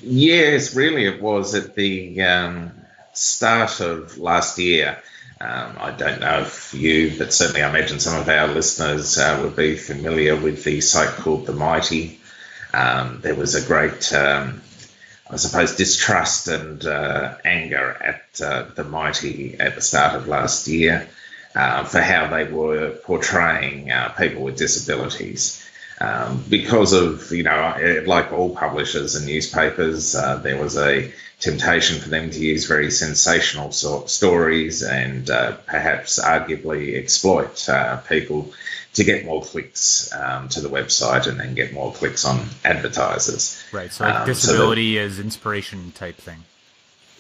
Yes, 0.02 0.76
really, 0.76 1.06
it 1.06 1.22
was 1.22 1.56
at 1.56 1.76
the 1.76 2.22
um, 2.22 2.72
start 3.14 3.80
of 3.80 4.18
last 4.18 4.58
year. 4.60 4.98
Um, 5.40 5.76
I 5.80 5.92
don't 5.92 6.20
know 6.22 6.42
if 6.42 6.74
you, 6.74 7.16
but 7.18 7.34
certainly 7.34 7.64
I 7.64 7.70
imagine 7.70 8.00
some 8.00 8.20
of 8.20 8.30
our 8.30 8.48
listeners 8.48 9.18
uh, 9.18 9.40
would 9.44 9.56
be 9.56 9.76
familiar 9.76 10.36
with 10.36 10.64
the 10.64 10.82
site 10.82 11.10
called 11.18 11.48
The 11.48 11.54
Mighty. 11.54 12.20
Um, 12.74 13.20
there 13.22 13.36
was 13.36 13.56
a 13.56 13.66
great, 13.66 14.14
um, 14.14 14.62
I 15.30 15.38
suppose, 15.38 15.76
distrust 15.76 16.48
and 16.48 16.86
uh, 16.86 17.38
anger 17.44 17.98
at 18.02 18.42
uh, 18.42 18.64
the 18.76 18.84
mighty 18.84 19.60
at 19.60 19.76
the 19.76 19.82
start 19.82 20.16
of 20.16 20.28
last 20.28 20.68
year 20.68 21.08
uh, 21.56 21.86
for 21.86 22.02
how 22.02 22.28
they 22.28 22.44
were 22.46 22.92
portraying 22.92 23.92
uh, 23.92 24.10
people 24.10 24.44
with 24.44 24.58
disabilities. 24.58 25.66
Um, 26.02 26.44
because 26.50 26.94
of, 26.94 27.32
you 27.32 27.44
know, 27.44 28.04
like 28.08 28.32
all 28.32 28.56
publishers 28.56 29.16
and 29.16 29.26
newspapers, 29.26 30.16
uh, 30.16 30.38
there 30.38 30.58
was 30.58 30.76
a 30.76 31.14
temptation 31.40 32.00
for 32.00 32.10
them 32.10 32.32
to 32.32 32.40
use 32.40 32.66
very 32.66 32.90
sensational 32.90 33.72
sort 33.72 34.10
stories 34.10 34.82
and 34.84 35.30
uh, 35.30 35.58
perhaps 35.68 36.20
arguably 36.20 36.98
exploit 36.98 37.68
uh, 37.70 37.98
people 37.98 38.52
to 38.94 39.04
get 39.04 39.26
more 39.26 39.44
clicks 39.44 40.12
um, 40.14 40.50
to 40.50 40.62
the 40.62 40.70
website 40.70 41.28
and 41.28 41.40
then 41.40 41.54
get 41.54 41.74
more 41.74 41.94
clicks 41.94 42.26
on 42.26 42.46
advertisers. 42.66 43.62
Right. 43.72 43.92
So, 43.92 44.04
like 44.06 44.16
um, 44.16 44.26
disability 44.26 44.96
so 44.96 45.02
as 45.02 45.20
inspiration 45.20 45.92
type 45.92 46.18
thing. 46.18 46.44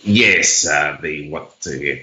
Yes, 0.03 0.65
uh, 0.65 0.97
the 0.99 1.29
what 1.29 1.55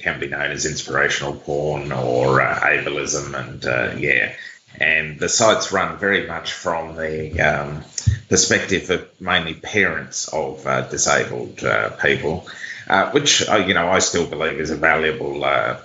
can 0.02 0.20
be 0.20 0.28
known 0.28 0.52
as 0.52 0.64
inspirational 0.64 1.34
porn 1.34 1.90
or 1.90 2.40
uh, 2.40 2.60
ableism, 2.60 3.34
and 3.34 3.66
uh, 3.66 3.96
yeah, 3.98 4.34
and 4.80 5.18
the 5.18 5.28
sites 5.28 5.72
run 5.72 5.98
very 5.98 6.26
much 6.26 6.52
from 6.52 6.96
the 6.96 7.40
um, 7.40 7.84
perspective 8.28 8.90
of 8.90 9.08
mainly 9.20 9.54
parents 9.54 10.28
of 10.28 10.66
uh, 10.66 10.82
disabled 10.82 11.62
uh, 11.64 11.90
people, 11.90 12.46
uh, 12.88 13.10
which 13.10 13.40
you 13.40 13.74
know 13.74 13.88
I 13.88 13.98
still 13.98 14.26
believe 14.26 14.60
is 14.60 14.70
a 14.70 14.76
valuable 14.76 15.40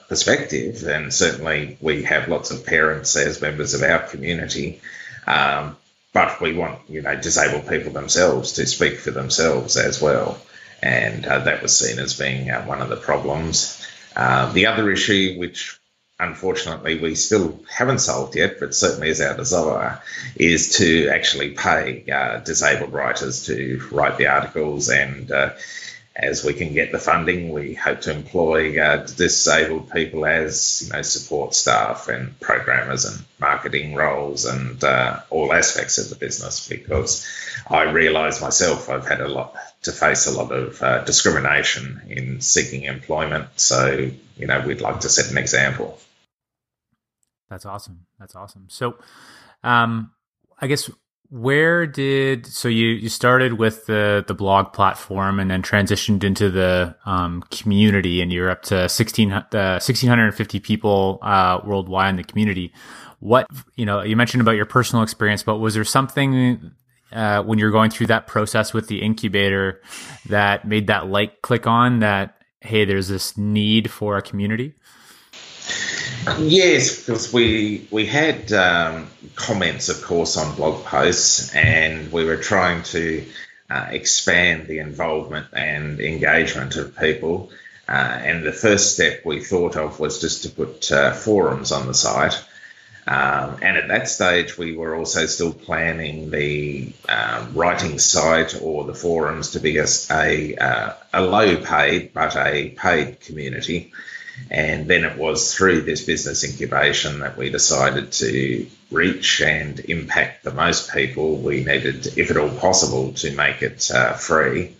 perspective, 0.08 0.84
and 0.84 1.14
certainly 1.14 1.78
we 1.82 2.04
have 2.04 2.30
lots 2.30 2.52
of 2.52 2.66
parents 2.66 3.16
as 3.16 3.42
members 3.42 3.74
of 3.74 3.84
our 3.84 4.00
community. 4.00 4.82
Um, 5.28 5.78
but 6.12 6.40
we 6.40 6.54
want, 6.54 6.78
you 6.90 7.02
know, 7.02 7.16
disabled 7.16 7.68
people 7.68 7.92
themselves 7.92 8.52
to 8.54 8.68
speak 8.68 9.00
for 9.00 9.10
themselves 9.10 9.78
as 9.78 10.00
well 10.00 10.40
and 10.84 11.26
uh, 11.26 11.40
that 11.40 11.62
was 11.62 11.76
seen 11.76 11.98
as 11.98 12.14
being 12.14 12.50
uh, 12.50 12.62
one 12.66 12.82
of 12.82 12.90
the 12.90 12.98
problems. 12.98 13.88
Uh, 14.16 14.52
the 14.52 14.68
other 14.68 14.92
issue, 14.92 15.36
which 15.40 15.80
unfortunately 16.24 17.00
we 17.00 17.16
still 17.16 17.60
haven't 17.70 18.00
solved 18.00 18.36
yet, 18.36 18.60
but 18.60 18.74
certainly 18.74 19.10
is 19.10 19.22
our 19.22 19.36
desire, 19.36 20.02
is 20.36 20.78
to 20.78 21.10
actually 21.10 21.52
pay 21.52 22.10
uh, 22.12 22.40
disabled 22.40 22.94
writers 22.94 23.46
to 23.46 23.82
write 23.92 24.18
the 24.18 24.28
articles 24.28 24.90
and 24.90 25.32
uh, 25.32 25.52
as 26.16 26.44
we 26.44 26.54
can 26.54 26.74
get 26.74 26.92
the 26.92 27.00
funding, 27.00 27.52
we 27.52 27.74
hope 27.74 28.02
to 28.02 28.12
employ 28.12 28.80
uh, 28.80 28.98
disabled 28.98 29.92
people 29.92 30.26
as 30.26 30.84
you 30.86 30.94
know 30.94 31.02
support 31.02 31.56
staff 31.56 32.08
and 32.08 32.40
programmers 32.40 33.06
and 33.06 33.26
marketing 33.40 33.96
roles 33.96 34.46
and 34.46 34.84
uh, 34.84 35.20
all 35.32 35.52
aspects 35.52 35.98
of 35.98 36.10
the 36.10 36.16
business. 36.16 36.68
Because 36.68 37.26
I 37.68 37.84
realise 37.84 38.42
myself, 38.42 38.90
I've 38.90 39.08
had 39.08 39.22
a 39.22 39.28
lot 39.28 39.56
to 39.84 39.92
face 39.92 40.28
a 40.28 40.32
lot 40.32 40.52
of 40.52 40.82
uh, 40.84 41.04
discrimination 41.04 42.04
in 42.08 42.42
seeking 42.42 42.84
employment. 42.84 43.48
So 43.56 44.12
you 44.38 44.48
know, 44.48 44.62
we'd 44.62 44.82
like 44.82 45.00
to 45.02 45.10
set 45.10 45.32
an 45.32 45.38
example. 45.40 46.00
That's 47.54 47.68
awesome. 47.68 48.08
That's 48.20 48.36
awesome. 48.36 48.66
So, 48.68 48.96
um, 49.64 50.10
I 50.60 50.66
guess 50.66 50.90
where 51.30 51.86
did 51.86 52.48
so 52.48 52.68
you 52.68 52.88
you 52.88 53.10
started 53.10 53.54
with 53.54 53.86
the 53.86 54.26
the 54.28 54.34
blog 54.34 54.74
platform 54.74 55.40
and 55.40 55.52
then 55.52 55.62
transitioned 55.62 56.24
into 56.24 56.50
the 56.50 56.96
um, 57.06 57.44
community 57.52 58.22
and 58.22 58.34
you're 58.34 58.50
up 58.50 58.64
to 58.64 58.90
16 58.90 59.32
uh, 59.32 59.44
1650 59.52 60.60
people 60.60 61.20
uh, 61.22 61.60
worldwide 61.64 62.10
in 62.10 62.16
the 62.16 62.24
community 62.24 62.74
what 63.20 63.48
you 63.76 63.86
know 63.86 64.02
you 64.02 64.16
mentioned 64.16 64.42
about 64.42 64.56
your 64.56 64.66
personal 64.66 65.04
experience 65.04 65.44
but 65.44 65.58
was 65.58 65.76
there 65.76 65.84
something 65.84 66.72
uh, 67.12 67.42
when 67.44 67.60
you're 67.60 67.72
going 67.72 67.90
through 67.90 68.08
that 68.08 68.28
process 68.28 68.74
with 68.74 68.88
the 68.88 69.02
incubator 69.02 69.82
that 70.28 70.68
made 70.68 70.88
that 70.88 71.08
light 71.08 71.42
click 71.42 71.66
on 71.68 72.00
that 72.00 72.44
hey 72.62 72.86
there's 72.86 73.08
this 73.08 73.38
need 73.38 73.90
for 73.90 74.18
a 74.18 74.22
community 74.22 74.76
Yes, 76.40 77.00
because 77.00 77.34
we 77.34 77.88
we 77.92 78.06
had 78.06 78.52
um, 78.54 79.08
comments, 79.36 79.90
of 79.90 80.02
course, 80.02 80.38
on 80.38 80.56
blog 80.56 80.86
posts, 80.86 81.54
and 81.54 82.12
we 82.12 82.24
were 82.24 82.38
trying 82.38 82.84
to 82.84 83.26
uh, 83.70 83.88
expand 83.90 84.68
the 84.68 84.80
involvement 84.80 85.48
and 85.54 86.00
engagement 86.00 86.76
of 86.76 86.98
people. 86.98 87.52
Uh, 87.88 87.92
and 87.92 88.46
the 88.46 88.54
first 88.54 88.94
step 88.94 89.26
we 89.26 89.44
thought 89.44 89.76
of 89.76 90.00
was 90.00 90.22
just 90.22 90.44
to 90.44 90.50
put 90.50 90.90
uh, 90.92 91.12
forums 91.12 91.72
on 91.72 91.88
the 91.88 91.94
site. 91.94 92.42
Um, 93.06 93.58
and 93.62 93.76
at 93.76 93.90
that 93.90 94.08
stage, 94.08 94.58
we 94.58 94.78
were 94.78 94.96
also 94.96 95.26
still 95.26 95.52
planning 95.52 96.32
the 96.32 96.94
uh, 97.10 97.46
writing 97.54 98.00
site 98.00 98.62
or 98.62 98.86
the 98.86 98.94
forums 98.94 99.52
to 99.52 99.60
be 99.60 99.78
a, 99.78 99.88
a, 100.10 100.56
uh, 100.56 100.94
a 101.14 101.22
low 101.22 101.58
paid 101.58 102.14
but 102.14 102.38
a 102.38 102.70
paid 102.70 103.20
community. 103.20 103.92
And 104.50 104.88
then 104.88 105.04
it 105.04 105.18
was 105.18 105.54
through 105.54 105.82
this 105.82 106.04
business 106.04 106.44
incubation 106.44 107.20
that 107.20 107.38
we 107.38 107.50
decided 107.50 108.12
to 108.14 108.68
reach 108.92 109.42
and 109.42 109.80
impact 109.80 110.44
the 110.44 110.54
most 110.54 110.92
people. 110.92 111.38
We 111.38 111.64
needed, 111.64 112.18
if 112.18 112.32
at 112.32 112.38
all 112.38 112.50
possible, 112.50 113.14
to 113.14 113.36
make 113.36 113.62
it 113.62 113.90
uh, 113.92 114.14
free 114.14 114.76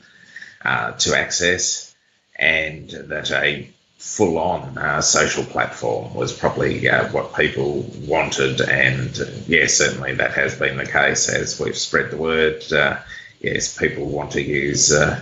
uh, 0.64 0.94
to 0.94 1.18
access, 1.18 1.94
and 2.36 2.90
that 2.90 3.32
a 3.32 3.70
full 3.98 4.38
on 4.38 4.78
uh, 4.78 5.02
social 5.02 5.46
platform 5.46 6.14
was 6.14 6.34
probably 6.34 6.90
uh, 6.90 7.08
what 7.10 7.36
people 7.36 7.82
wanted. 8.06 8.60
And 8.62 9.18
yes, 9.48 9.76
certainly 9.76 10.16
that 10.16 10.32
has 10.34 10.60
been 10.60 10.78
the 10.78 10.86
case 10.86 11.30
as 11.30 11.60
we've 11.60 11.78
spread 11.78 12.12
the 12.12 12.18
word. 12.18 12.72
Uh, 12.72 13.00
yes, 13.40 13.78
people 13.78 14.06
want 14.06 14.32
to 14.32 14.42
use, 14.42 14.92
uh, 14.92 15.22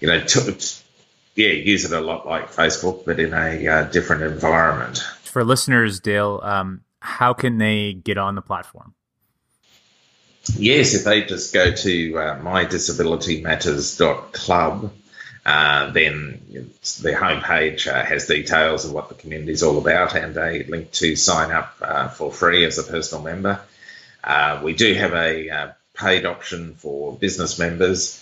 you 0.00 0.08
know, 0.08 0.20
yeah, 1.34 1.48
use 1.48 1.84
it 1.84 1.92
a 1.92 2.00
lot 2.00 2.26
like 2.26 2.52
Facebook, 2.52 3.04
but 3.04 3.20
in 3.20 3.32
a 3.32 3.66
uh, 3.66 3.84
different 3.84 4.22
environment. 4.22 4.98
For 5.22 5.44
listeners, 5.44 6.00
Dale, 6.00 6.40
um, 6.42 6.82
how 7.00 7.32
can 7.32 7.58
they 7.58 7.94
get 7.94 8.18
on 8.18 8.34
the 8.34 8.42
platform? 8.42 8.94
Yes, 10.56 10.94
if 10.94 11.04
they 11.04 11.22
just 11.22 11.54
go 11.54 11.70
to 11.70 12.18
uh, 12.18 12.36
mydisabilitymatters.club, 12.40 14.92
uh, 15.46 15.90
then 15.90 16.40
the 16.50 17.12
homepage 17.12 17.86
uh, 17.86 18.04
has 18.04 18.26
details 18.26 18.84
of 18.84 18.92
what 18.92 19.08
the 19.08 19.14
community 19.14 19.52
is 19.52 19.62
all 19.62 19.78
about 19.78 20.14
and 20.14 20.36
a 20.36 20.64
link 20.64 20.90
to 20.92 21.16
sign 21.16 21.50
up 21.50 21.74
uh, 21.80 22.08
for 22.08 22.30
free 22.32 22.64
as 22.64 22.78
a 22.78 22.82
personal 22.82 23.24
member. 23.24 23.60
Uh, 24.22 24.60
we 24.62 24.74
do 24.74 24.92
have 24.94 25.14
a 25.14 25.50
uh, 25.50 25.72
paid 25.94 26.26
option 26.26 26.74
for 26.74 27.16
business 27.16 27.58
members 27.58 28.21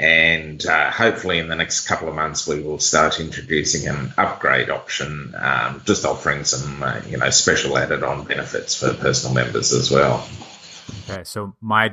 and 0.00 0.64
uh, 0.64 0.90
hopefully 0.90 1.38
in 1.38 1.48
the 1.48 1.54
next 1.54 1.86
couple 1.86 2.08
of 2.08 2.14
months 2.14 2.48
we 2.48 2.62
will 2.62 2.78
start 2.78 3.20
introducing 3.20 3.86
an 3.86 4.14
upgrade 4.16 4.70
option, 4.70 5.34
um, 5.38 5.82
just 5.84 6.06
offering 6.06 6.44
some 6.44 6.82
uh, 6.82 7.02
you 7.06 7.18
know 7.18 7.28
special 7.28 7.76
added 7.76 8.02
on 8.02 8.24
benefits 8.24 8.74
for 8.74 8.94
personal 8.94 9.34
members 9.34 9.72
as 9.72 9.90
well. 9.90 10.26
Okay, 11.10 11.22
so 11.24 11.54
my 11.60 11.90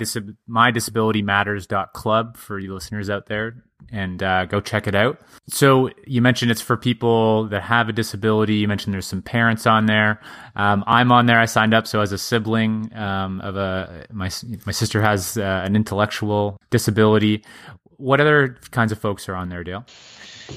my 0.47 0.71
disability 0.71 1.21
matters.club 1.21 2.37
for 2.37 2.57
you 2.57 2.73
listeners 2.73 3.09
out 3.09 3.25
there 3.25 3.61
and 3.91 4.23
uh, 4.23 4.45
go 4.45 4.61
check 4.61 4.87
it 4.87 4.95
out. 4.95 5.19
So 5.49 5.89
you 6.05 6.21
mentioned 6.21 6.49
it's 6.49 6.61
for 6.61 6.77
people 6.77 7.47
that 7.49 7.61
have 7.63 7.89
a 7.89 7.93
disability. 7.93 8.55
You 8.55 8.69
mentioned 8.69 8.93
there's 8.93 9.05
some 9.05 9.21
parents 9.21 9.67
on 9.67 9.85
there. 9.85 10.21
Um, 10.55 10.83
I'm 10.87 11.11
on 11.11 11.25
there. 11.25 11.39
I 11.39 11.45
signed 11.45 11.73
up. 11.73 11.87
So 11.87 11.99
as 11.99 12.13
a 12.13 12.17
sibling 12.17 12.91
um, 12.95 13.41
of 13.41 13.57
a 13.57 14.05
my 14.11 14.29
my 14.65 14.71
sister 14.71 15.01
has 15.01 15.37
uh, 15.37 15.41
an 15.65 15.75
intellectual 15.75 16.61
disability 16.69 17.43
what 17.97 18.21
other 18.21 18.57
kinds 18.71 18.91
of 18.91 18.99
folks 18.99 19.27
are 19.27 19.35
on 19.35 19.49
there, 19.49 19.63
Dale? 19.63 19.85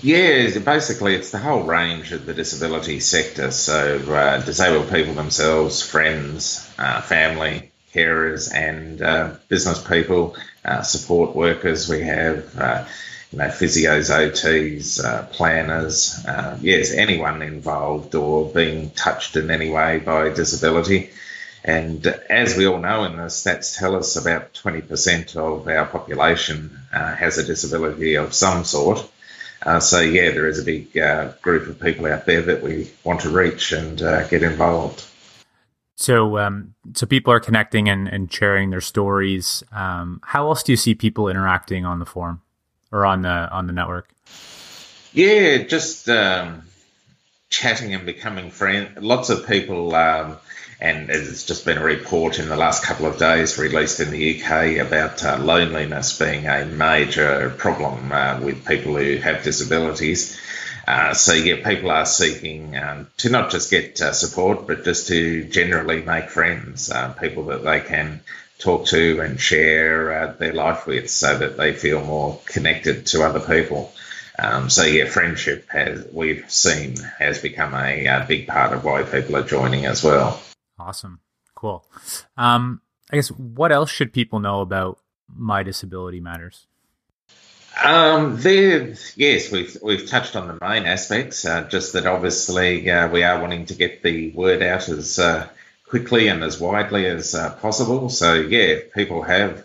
Yeah, 0.02 0.58
basically, 0.58 1.14
it's 1.14 1.30
the 1.30 1.38
whole 1.38 1.64
range 1.64 2.12
of 2.12 2.24
the 2.24 2.32
disability 2.32 3.00
sector. 3.00 3.50
So, 3.50 3.98
uh, 4.12 4.40
disabled 4.44 4.90
people 4.90 5.14
themselves, 5.14 5.82
friends, 5.82 6.68
uh, 6.78 7.00
family, 7.00 7.72
carers, 7.92 8.54
and 8.54 9.02
uh, 9.02 9.34
business 9.48 9.82
people, 9.82 10.36
uh, 10.64 10.82
support 10.82 11.34
workers. 11.34 11.88
We 11.88 12.02
have, 12.02 12.56
uh, 12.56 12.84
you 13.32 13.38
know, 13.38 13.48
physios, 13.48 14.10
OTs, 14.10 15.04
uh, 15.04 15.24
planners. 15.32 16.24
yes, 16.60 16.92
anyone 16.92 17.42
involved 17.42 18.14
or 18.14 18.48
being 18.52 18.90
touched 18.90 19.34
in 19.36 19.50
any 19.50 19.70
way 19.70 19.98
by 19.98 20.28
disability. 20.28 21.10
And 21.62 22.06
as 22.06 22.56
we 22.56 22.66
all 22.66 22.78
know, 22.78 23.04
and 23.04 23.18
the 23.18 23.24
stats 23.24 23.78
tell 23.78 23.94
us 23.96 24.16
about 24.16 24.54
20% 24.54 25.36
of 25.36 25.68
our 25.68 25.86
population 25.86 26.78
uh, 26.92 27.14
has 27.14 27.38
a 27.38 27.44
disability 27.44 28.14
of 28.14 28.32
some 28.32 28.64
sort. 28.64 29.06
Uh, 29.62 29.78
so, 29.78 30.00
yeah, 30.00 30.30
there 30.30 30.48
is 30.48 30.58
a 30.58 30.64
big 30.64 30.96
uh, 30.96 31.32
group 31.42 31.68
of 31.68 31.78
people 31.78 32.06
out 32.06 32.24
there 32.24 32.40
that 32.40 32.62
we 32.62 32.90
want 33.04 33.20
to 33.20 33.30
reach 33.30 33.72
and 33.72 34.00
uh, 34.00 34.26
get 34.28 34.42
involved. 34.42 35.04
So, 35.96 36.38
um, 36.38 36.74
so 36.94 37.06
people 37.06 37.30
are 37.30 37.40
connecting 37.40 37.90
and, 37.90 38.08
and 38.08 38.32
sharing 38.32 38.70
their 38.70 38.80
stories. 38.80 39.62
Um, 39.70 40.20
how 40.24 40.48
else 40.48 40.62
do 40.62 40.72
you 40.72 40.76
see 40.76 40.94
people 40.94 41.28
interacting 41.28 41.84
on 41.84 41.98
the 41.98 42.06
forum 42.06 42.40
or 42.90 43.04
on 43.04 43.20
the 43.20 43.28
on 43.28 43.66
the 43.66 43.74
network? 43.74 44.08
Yeah, 45.12 45.58
just 45.58 46.08
um, 46.08 46.62
chatting 47.50 47.92
and 47.92 48.06
becoming 48.06 48.50
friends. 48.50 48.96
Lots 49.02 49.28
of 49.28 49.46
people 49.46 49.94
um, 49.94 50.38
and 50.80 51.08
there's 51.08 51.44
just 51.44 51.66
been 51.66 51.76
a 51.76 51.84
report 51.84 52.38
in 52.38 52.48
the 52.48 52.56
last 52.56 52.82
couple 52.82 53.06
of 53.06 53.18
days 53.18 53.58
released 53.58 54.00
in 54.00 54.10
the 54.10 54.42
UK 54.42 54.78
about 54.86 55.22
uh, 55.22 55.38
loneliness 55.38 56.18
being 56.18 56.46
a 56.46 56.64
major 56.64 57.50
problem 57.58 58.10
uh, 58.10 58.40
with 58.40 58.66
people 58.66 58.96
who 58.96 59.16
have 59.16 59.42
disabilities. 59.42 60.40
Uh, 60.88 61.12
so 61.12 61.34
yeah, 61.34 61.62
people 61.62 61.90
are 61.90 62.06
seeking 62.06 62.76
um, 62.76 63.06
to 63.18 63.28
not 63.28 63.50
just 63.50 63.70
get 63.70 64.00
uh, 64.00 64.12
support, 64.12 64.66
but 64.66 64.84
just 64.84 65.08
to 65.08 65.44
generally 65.44 66.02
make 66.02 66.30
friends, 66.30 66.90
uh, 66.90 67.12
people 67.12 67.44
that 67.44 67.62
they 67.62 67.80
can 67.80 68.20
talk 68.58 68.86
to 68.86 69.20
and 69.20 69.38
share 69.38 70.12
uh, 70.12 70.32
their 70.32 70.54
life 70.54 70.86
with, 70.86 71.10
so 71.10 71.36
that 71.38 71.56
they 71.58 71.74
feel 71.74 72.02
more 72.02 72.40
connected 72.46 73.06
to 73.06 73.22
other 73.22 73.40
people. 73.40 73.92
Um, 74.38 74.70
so 74.70 74.84
yeah, 74.84 75.04
friendship 75.04 75.68
has 75.68 76.06
we've 76.12 76.50
seen 76.50 76.96
has 77.18 77.42
become 77.42 77.74
a, 77.74 78.06
a, 78.06 78.24
big 78.26 78.46
part 78.46 78.72
of 78.72 78.82
why 78.82 79.02
people 79.02 79.36
are 79.36 79.42
joining 79.42 79.84
as 79.84 80.02
well. 80.02 80.40
Awesome. 80.80 81.20
Cool. 81.54 81.84
Um, 82.38 82.80
I 83.10 83.16
guess 83.16 83.28
what 83.28 83.70
else 83.70 83.90
should 83.90 84.12
people 84.12 84.40
know 84.40 84.62
about 84.62 84.98
My 85.28 85.62
Disability 85.62 86.20
Matters? 86.20 86.66
Um, 87.84 88.38
yes, 88.42 89.52
we've 89.52 89.76
we've 89.82 90.08
touched 90.08 90.36
on 90.36 90.48
the 90.48 90.58
main 90.60 90.86
aspects. 90.86 91.44
Uh, 91.44 91.64
just 91.64 91.92
that 91.92 92.06
obviously 92.06 92.90
uh, 92.90 93.08
we 93.08 93.22
are 93.22 93.40
wanting 93.40 93.66
to 93.66 93.74
get 93.74 94.02
the 94.02 94.30
word 94.32 94.62
out 94.62 94.88
as 94.88 95.18
uh, 95.18 95.48
quickly 95.86 96.28
and 96.28 96.42
as 96.42 96.58
widely 96.58 97.06
as 97.06 97.34
uh, 97.34 97.54
possible. 97.54 98.08
So 98.08 98.34
yeah, 98.34 98.78
people 98.94 99.22
have 99.22 99.64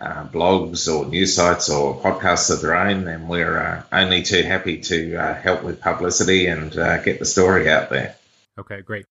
uh, 0.00 0.26
blogs 0.26 0.92
or 0.92 1.06
news 1.06 1.34
sites 1.36 1.70
or 1.70 2.00
podcasts 2.00 2.50
of 2.50 2.62
their 2.62 2.74
own, 2.74 3.04
then 3.04 3.28
we're 3.28 3.58
uh, 3.58 3.82
only 3.92 4.22
too 4.22 4.42
happy 4.42 4.78
to 4.78 5.12
help 5.42 5.62
with 5.62 5.80
publicity 5.80 6.46
and 6.46 6.72
get 6.72 7.18
the 7.18 7.24
story 7.24 7.70
out 7.70 7.90
there. 7.90 8.16
Okay, 8.58 8.82
great. 8.82 9.06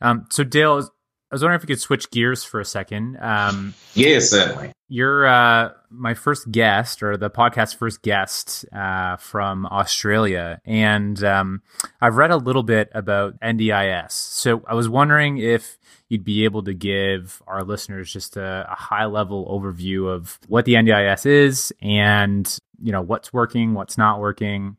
Um, 0.00 0.26
so, 0.30 0.44
Dale, 0.44 0.88
I 1.30 1.34
was 1.34 1.42
wondering 1.42 1.56
if 1.58 1.64
you 1.64 1.74
could 1.74 1.80
switch 1.80 2.10
gears 2.10 2.44
for 2.44 2.60
a 2.60 2.64
second. 2.64 3.16
Um, 3.20 3.74
yeah, 3.94 4.20
certainly. 4.20 4.72
You're 4.88 5.26
uh, 5.26 5.72
my 5.90 6.14
first 6.14 6.52
guest, 6.52 7.02
or 7.02 7.16
the 7.16 7.30
podcast 7.30 7.74
first 7.74 8.02
guest 8.02 8.64
uh, 8.72 9.16
from 9.16 9.66
Australia, 9.66 10.60
and 10.64 11.22
um, 11.24 11.62
I've 12.00 12.16
read 12.16 12.30
a 12.30 12.36
little 12.36 12.62
bit 12.62 12.90
about 12.94 13.40
NDIS. 13.40 14.12
So 14.12 14.62
I 14.68 14.74
was 14.74 14.88
wondering 14.88 15.38
if 15.38 15.78
you'd 16.08 16.22
be 16.22 16.44
able 16.44 16.62
to 16.62 16.74
give 16.74 17.42
our 17.48 17.64
listeners 17.64 18.12
just 18.12 18.36
a, 18.36 18.68
a 18.70 18.76
high 18.76 19.06
level 19.06 19.46
overview 19.46 20.08
of 20.08 20.38
what 20.46 20.64
the 20.64 20.74
NDIS 20.74 21.26
is, 21.26 21.72
and 21.82 22.56
you 22.80 22.92
know 22.92 23.02
what's 23.02 23.32
working, 23.32 23.74
what's 23.74 23.98
not 23.98 24.20
working. 24.20 24.76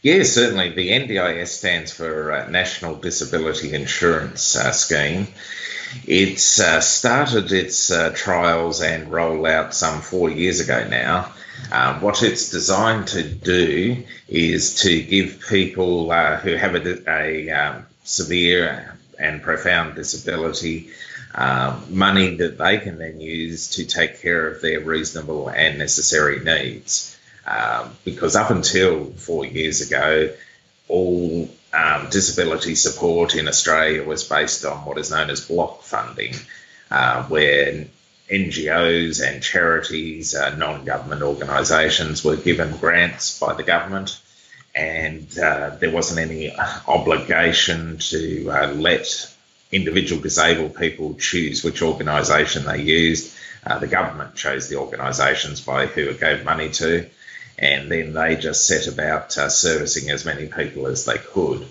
Yeah, 0.00 0.22
certainly. 0.22 0.70
The 0.70 0.90
NDIS 0.90 1.48
stands 1.48 1.92
for 1.92 2.32
uh, 2.32 2.48
National 2.48 2.94
Disability 2.94 3.74
Insurance 3.74 4.56
uh, 4.56 4.72
Scheme. 4.72 5.26
It's 6.06 6.60
uh, 6.60 6.80
started 6.80 7.52
its 7.52 7.90
uh, 7.90 8.12
trials 8.14 8.80
and 8.80 9.08
rollout 9.08 9.74
some 9.74 10.00
four 10.00 10.30
years 10.30 10.60
ago 10.60 10.86
now. 10.88 11.32
Um, 11.72 12.00
what 12.00 12.22
it's 12.22 12.50
designed 12.50 13.08
to 13.08 13.22
do 13.22 14.04
is 14.28 14.82
to 14.82 15.02
give 15.02 15.44
people 15.48 16.10
uh, 16.12 16.36
who 16.36 16.54
have 16.54 16.74
a, 16.74 17.10
a 17.10 17.50
um, 17.50 17.86
severe 18.04 18.96
and 19.18 19.42
profound 19.42 19.96
disability 19.96 20.90
money 21.90 22.36
that 22.36 22.56
they 22.58 22.78
can 22.78 22.98
then 22.98 23.20
use 23.20 23.70
to 23.70 23.84
take 23.84 24.22
care 24.22 24.48
of 24.48 24.62
their 24.62 24.80
reasonable 24.80 25.48
and 25.48 25.78
necessary 25.78 26.40
needs. 26.40 27.17
Um, 27.48 27.96
because 28.04 28.36
up 28.36 28.50
until 28.50 29.06
four 29.06 29.46
years 29.46 29.80
ago, 29.80 30.34
all 30.86 31.48
um, 31.72 32.10
disability 32.10 32.74
support 32.74 33.34
in 33.34 33.48
Australia 33.48 34.04
was 34.04 34.24
based 34.24 34.66
on 34.66 34.84
what 34.84 34.98
is 34.98 35.10
known 35.10 35.30
as 35.30 35.46
block 35.46 35.82
funding, 35.82 36.34
uh, 36.90 37.22
where 37.24 37.86
NGOs 38.30 39.26
and 39.26 39.42
charities, 39.42 40.34
uh, 40.34 40.54
non 40.56 40.84
government 40.84 41.22
organisations 41.22 42.22
were 42.22 42.36
given 42.36 42.76
grants 42.76 43.38
by 43.38 43.54
the 43.54 43.62
government, 43.62 44.20
and 44.74 45.26
uh, 45.38 45.70
there 45.80 45.90
wasn't 45.90 46.20
any 46.20 46.54
obligation 46.86 47.96
to 47.98 48.50
uh, 48.50 48.72
let 48.72 49.34
individual 49.72 50.20
disabled 50.20 50.76
people 50.76 51.14
choose 51.14 51.64
which 51.64 51.80
organisation 51.80 52.66
they 52.66 52.82
used. 52.82 53.34
Uh, 53.64 53.78
the 53.78 53.86
government 53.86 54.34
chose 54.34 54.68
the 54.68 54.76
organisations 54.76 55.62
by 55.62 55.86
who 55.86 56.08
it 56.08 56.20
gave 56.20 56.44
money 56.44 56.68
to 56.68 57.08
and 57.58 57.90
then 57.90 58.12
they 58.12 58.36
just 58.36 58.66
set 58.66 58.86
about 58.86 59.36
uh, 59.36 59.48
servicing 59.48 60.10
as 60.10 60.24
many 60.24 60.46
people 60.46 60.86
as 60.86 61.04
they 61.04 61.18
could. 61.18 61.66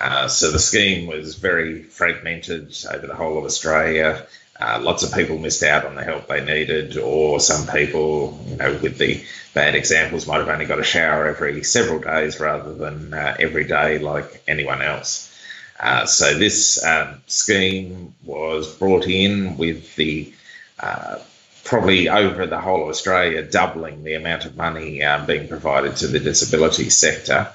Uh, 0.00 0.28
so 0.28 0.50
the 0.50 0.58
scheme 0.58 1.06
was 1.06 1.36
very 1.36 1.82
fragmented 1.82 2.74
over 2.92 3.06
the 3.06 3.14
whole 3.14 3.38
of 3.38 3.44
Australia. 3.44 4.26
Uh, 4.58 4.78
lots 4.82 5.02
of 5.02 5.12
people 5.12 5.38
missed 5.38 5.62
out 5.62 5.84
on 5.84 5.94
the 5.94 6.02
help 6.02 6.26
they 6.26 6.42
needed, 6.42 6.96
or 6.96 7.38
some 7.40 7.66
people, 7.66 8.42
you 8.46 8.56
know, 8.56 8.78
with 8.82 8.96
the 8.96 9.22
bad 9.52 9.74
examples, 9.74 10.26
might 10.26 10.38
have 10.38 10.48
only 10.48 10.64
got 10.64 10.78
a 10.78 10.84
shower 10.84 11.26
every 11.26 11.62
several 11.62 11.98
days 11.98 12.40
rather 12.40 12.72
than 12.74 13.12
uh, 13.12 13.36
every 13.38 13.64
day 13.64 13.98
like 13.98 14.42
anyone 14.48 14.80
else. 14.80 15.32
Uh, 15.78 16.06
so 16.06 16.38
this 16.38 16.82
um, 16.84 17.20
scheme 17.26 18.14
was 18.24 18.74
brought 18.76 19.06
in 19.06 19.58
with 19.58 19.94
the 19.96 20.32
uh, 20.80 21.18
probably 21.66 22.08
over 22.08 22.46
the 22.46 22.60
whole 22.60 22.84
of 22.84 22.88
Australia, 22.88 23.42
doubling 23.42 24.04
the 24.04 24.14
amount 24.14 24.44
of 24.44 24.56
money 24.56 25.02
um, 25.02 25.26
being 25.26 25.48
provided 25.48 25.96
to 25.96 26.06
the 26.06 26.20
disability 26.20 26.88
sector, 26.88 27.48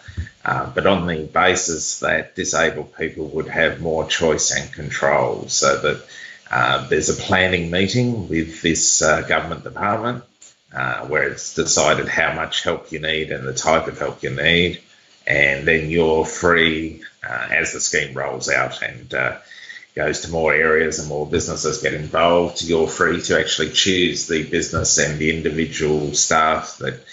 uh, 0.43 0.69
but 0.73 0.85
on 0.85 1.07
the 1.07 1.23
basis 1.23 1.99
that 1.99 2.35
disabled 2.35 2.95
people 2.95 3.27
would 3.27 3.47
have 3.47 3.81
more 3.81 4.05
choice 4.07 4.51
and 4.51 4.71
control, 4.73 5.47
so 5.47 5.77
that 5.81 6.05
uh, 6.51 6.87
there's 6.89 7.09
a 7.09 7.13
planning 7.13 7.71
meeting 7.71 8.27
with 8.27 8.61
this 8.61 9.01
uh, 9.01 9.21
government 9.21 9.63
department 9.63 10.23
uh, 10.75 11.05
where 11.05 11.23
it's 11.23 11.55
decided 11.55 12.07
how 12.07 12.33
much 12.33 12.63
help 12.63 12.91
you 12.91 12.99
need 12.99 13.31
and 13.31 13.47
the 13.47 13.53
type 13.53 13.87
of 13.87 13.97
help 13.97 14.21
you 14.23 14.29
need, 14.29 14.81
and 15.25 15.65
then 15.65 15.89
you're 15.89 16.25
free 16.25 17.01
uh, 17.27 17.47
as 17.51 17.71
the 17.71 17.79
scheme 17.79 18.13
rolls 18.13 18.49
out 18.49 18.81
and 18.81 19.13
uh, 19.13 19.37
goes 19.95 20.21
to 20.21 20.31
more 20.31 20.53
areas 20.53 20.99
and 20.99 21.09
more 21.09 21.27
businesses 21.27 21.81
get 21.81 21.93
involved, 21.93 22.61
you're 22.61 22.87
free 22.87 23.21
to 23.21 23.39
actually 23.39 23.71
choose 23.71 24.27
the 24.27 24.43
business 24.43 24.97
and 24.97 25.19
the 25.19 25.35
individual 25.35 26.13
staff 26.13 26.77
that 26.77 27.03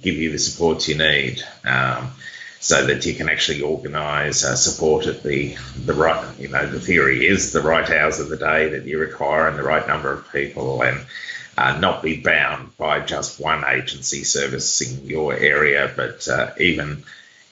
give 0.00 0.14
you 0.14 0.30
the 0.30 0.38
support 0.38 0.86
you 0.86 0.96
need. 0.96 1.42
Um, 1.64 2.12
so 2.60 2.86
that 2.86 3.04
you 3.04 3.12
can 3.12 3.28
actually 3.28 3.60
organise 3.60 4.44
uh, 4.44 4.54
support 4.54 5.06
at 5.06 5.24
the 5.24 5.56
the 5.84 5.92
right, 5.92 6.38
you 6.38 6.46
know, 6.46 6.64
the 6.64 6.78
theory 6.78 7.26
is 7.26 7.50
the 7.50 7.60
right 7.60 7.90
hours 7.90 8.20
of 8.20 8.28
the 8.28 8.36
day 8.36 8.68
that 8.68 8.84
you 8.84 9.00
require 9.00 9.48
and 9.48 9.58
the 9.58 9.64
right 9.64 9.88
number 9.88 10.12
of 10.12 10.32
people, 10.32 10.80
and 10.82 11.04
uh, 11.58 11.76
not 11.80 12.04
be 12.04 12.20
bound 12.20 12.76
by 12.76 13.00
just 13.00 13.40
one 13.40 13.64
agency 13.64 14.22
servicing 14.22 15.04
your 15.06 15.34
area, 15.34 15.92
but 15.96 16.28
uh, 16.28 16.52
even 16.60 17.02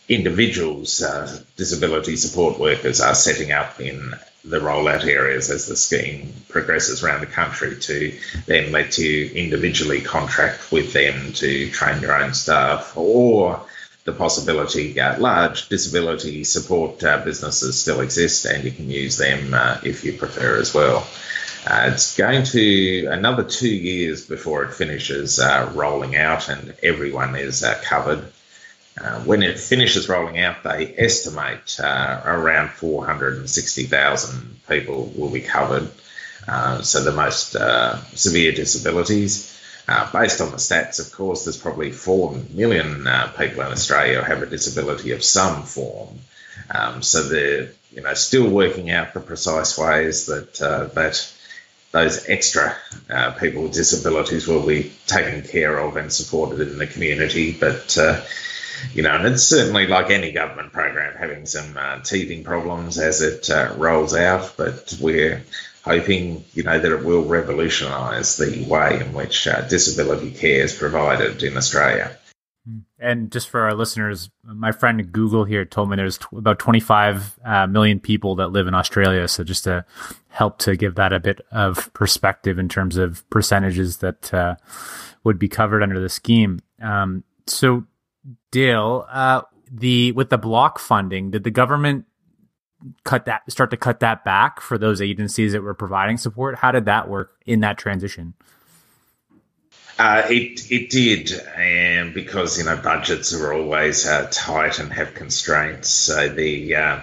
individuals, 0.09 1.03
uh, 1.03 1.41
disability 1.57 2.15
support 2.15 2.61
workers, 2.61 3.01
are 3.01 3.15
setting 3.17 3.51
up 3.51 3.81
in 3.81 4.15
the 4.45 4.59
rollout 4.59 5.05
areas 5.05 5.51
as 5.51 5.67
the 5.67 5.77
scheme 5.77 6.33
progresses 6.49 7.03
around 7.03 7.21
the 7.21 7.27
country 7.27 7.77
to 7.79 8.19
then 8.47 8.73
let 8.73 8.97
you 8.97 9.31
individually 9.35 10.01
contract 10.01 10.73
with 10.73 10.93
them 10.93 11.33
to 11.35 11.71
train 11.71 12.01
your 12.01 12.15
own 12.15 12.33
staff 12.33 12.97
or 12.97 13.61
the 14.05 14.13
possibility 14.13 14.99
uh, 14.99 15.19
large 15.19 15.69
disability 15.69 16.43
support 16.43 17.03
uh, 17.05 17.23
businesses 17.23 17.81
still 17.81 18.01
exist 18.01 18.47
and 18.47 18.65
you 18.65 18.71
can 18.71 18.91
use 18.91 19.19
them 19.19 19.53
uh, 19.53 19.79
if 19.85 20.05
you 20.05 20.13
prefer 20.15 20.59
as 20.59 20.73
well. 20.73 21.07
Uh, 21.67 21.91
it's 21.93 22.17
going 22.17 22.43
to 22.43 23.07
another 23.11 23.45
two 23.45 23.69
years 23.69 24.25
before 24.27 24.65
it 24.65 24.73
finishes 24.73 25.39
uh, 25.39 25.71
rolling 25.75 26.17
out 26.17 26.49
and 26.49 26.75
everyone 26.83 27.37
is 27.37 27.63
uh, 27.63 27.79
covered. 27.85 28.25
Uh, 28.99 29.21
when 29.21 29.43
it 29.43 29.59
finishes 29.59 30.09
rolling 30.09 30.39
out, 30.39 30.63
they 30.63 30.95
estimate 30.97 31.79
uh, 31.81 32.21
around 32.25 32.71
460,000 32.71 34.61
people 34.69 35.13
will 35.17 35.31
be 35.31 35.41
covered. 35.41 35.91
Uh, 36.47 36.83
so 36.83 37.03
the 37.03 37.13
most 37.13 37.57
uh, 37.57 38.03
severe 38.15 38.53
disabilities. 38.53 39.57
Uh, 39.89 40.11
based 40.13 40.41
on 40.41 40.51
the 40.51 40.57
stats, 40.57 41.01
of 41.05 41.13
course, 41.13 41.45
there's 41.45 41.57
probably 41.57 41.91
4 41.91 42.35
million 42.51 43.07
people 43.37 43.63
in 43.63 43.73
Australia 43.73 44.23
who 44.23 44.25
have 44.25 44.43
a 44.43 44.47
disability 44.47 45.13
of 45.13 45.25
some 45.25 45.65
form. 45.65 46.19
Um, 46.71 47.03
so 47.03 47.23
they're 47.25 47.71
you 47.91 48.03
know, 48.03 48.15
still 48.15 48.49
working 48.49 48.91
out 48.91 49.15
the 49.15 49.21
precise 49.21 49.77
ways 49.77 50.27
that 50.27 50.55
that 50.95 51.33
those 51.93 52.29
extra 52.29 52.77
uh, 53.09 53.33
people 53.33 53.63
with 53.63 53.73
disabilities 53.73 54.47
will 54.47 54.65
be 54.65 54.93
taken 55.07 55.43
care 55.43 55.79
of 55.79 55.97
and 55.97 56.13
supported 56.13 56.61
in 56.61 56.79
the 56.79 56.87
community. 56.87 57.53
But 57.53 57.97
uh, 57.99 58.21
you 58.93 59.03
know, 59.03 59.15
and 59.17 59.27
it's 59.27 59.45
certainly 59.45 59.87
like 59.87 60.11
any 60.11 60.33
government 60.33 60.73
program 60.73 61.17
having 61.17 61.47
some 61.47 61.77
uh, 61.77 62.01
teething 62.01 62.45
problems 62.45 62.99
as 62.99 63.23
it 63.23 63.51
uh, 63.51 63.75
rolls 63.77 64.15
out, 64.15 64.55
but 64.57 64.97
we're 65.01 65.43
hoping, 65.85 66.45
you 66.53 66.63
know, 66.63 66.79
that 66.79 66.93
it 66.93 67.05
will 67.05 67.25
revolutionise 67.25 68.37
the 68.37 68.65
way 68.69 69.01
in 69.01 69.13
which 69.13 69.47
uh, 69.47 69.63
disability 69.63 70.31
care 70.31 70.65
is 70.65 70.75
provided 70.75 71.43
in 71.43 71.57
Australia. 71.57 72.17
And 72.99 73.33
just 73.33 73.49
for 73.49 73.61
our 73.63 73.75
listeners, 73.75 74.31
my 74.45 74.73
friend 74.73 75.11
Google 75.11 75.45
here 75.45 75.65
told 75.65 75.89
me 75.89 75.97
there's 75.97 76.19
t- 76.19 76.27
about 76.37 76.59
25 76.59 77.39
uh, 77.43 77.67
million 77.67 77.99
people 77.99 78.37
that 78.37 78.49
live 78.49 78.67
in 78.67 78.75
Australia. 78.75 79.27
So 79.29 79.43
just 79.43 79.65
to 79.65 79.87
help 80.29 80.59
to 80.59 80.77
give 80.77 80.97
that 80.97 81.13
a 81.15 81.21
bit 81.21 81.41
of 81.51 81.93
perspective 81.95 82.59
in 82.59 82.69
terms 82.69 82.99
of 82.99 83.29
percentages 83.31 83.99
that 83.99 84.33
uh, 84.35 84.57
would 85.25 85.39
be 85.39 85.49
covered 85.49 85.83
under 85.83 85.99
the 85.99 86.11
scheme. 86.11 86.61
Um, 86.83 87.25
so 87.47 87.87
Dale, 88.51 89.07
uh, 89.11 89.43
the 89.71 90.13
with 90.13 90.31
the 90.31 90.39
block 90.39 90.79
funding, 90.79 91.31
did 91.31 91.45
the 91.45 91.51
government 91.51 92.07
cut 93.05 93.27
that 93.27 93.51
start 93.51 93.71
to 93.71 93.77
cut 93.77 94.01
that 94.01 94.25
back 94.25 94.61
for 94.61 94.79
those 94.79 95.01
agencies 95.01 95.53
that 95.53 95.63
were 95.63 95.75
providing 95.75 96.17
support? 96.17 96.57
How 96.57 96.73
did 96.73 96.87
that 96.87 97.09
work 97.09 97.33
in 97.47 97.61
that 97.61 97.79
transition? 97.79 98.35
Uh, 99.99 100.23
it 100.31 100.73
it 100.73 100.89
did, 100.89 101.31
and 101.57 102.15
because 102.15 102.57
you 102.57 102.65
know 102.65 102.75
budgets 102.75 103.35
are 103.35 103.53
always 103.53 104.07
uh, 104.07 104.27
tight 104.33 104.79
and 104.79 104.91
have 104.91 105.13
constraints, 105.13 105.91
so 105.91 106.27
the 106.31 106.75
uh, 106.75 107.01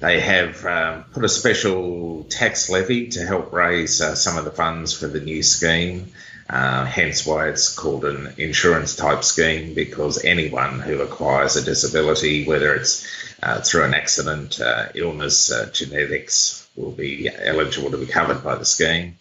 they 0.00 0.18
have 0.18 0.64
um, 0.64 1.04
put 1.12 1.24
a 1.24 1.28
special 1.28 2.24
tax 2.30 2.70
levy 2.70 3.08
to 3.08 3.26
help 3.26 3.52
raise 3.52 4.00
uh, 4.00 4.14
some 4.14 4.38
of 4.38 4.46
the 4.46 4.50
funds 4.50 4.94
for 4.94 5.08
the 5.08 5.20
new 5.20 5.42
scheme. 5.42 6.10
Uh, 6.50 6.86
hence 6.86 7.26
why 7.26 7.48
it's 7.48 7.74
called 7.74 8.06
an 8.06 8.32
insurance 8.38 8.96
type 8.96 9.22
scheme 9.22 9.74
because 9.74 10.24
anyone 10.24 10.80
who 10.80 11.02
acquires 11.02 11.56
a 11.56 11.62
disability, 11.62 12.46
whether 12.46 12.74
it's 12.74 13.06
uh, 13.42 13.60
through 13.60 13.84
an 13.84 13.92
accident, 13.92 14.58
illness, 14.94 15.52
genetics, 15.72 16.66
will 16.74 16.90
be 16.90 17.28
eligible 17.28 17.90
to 17.90 17.98
be 17.98 18.06
covered 18.06 18.42
by 18.42 18.54
the 18.54 18.64
scheme. 18.64 19.18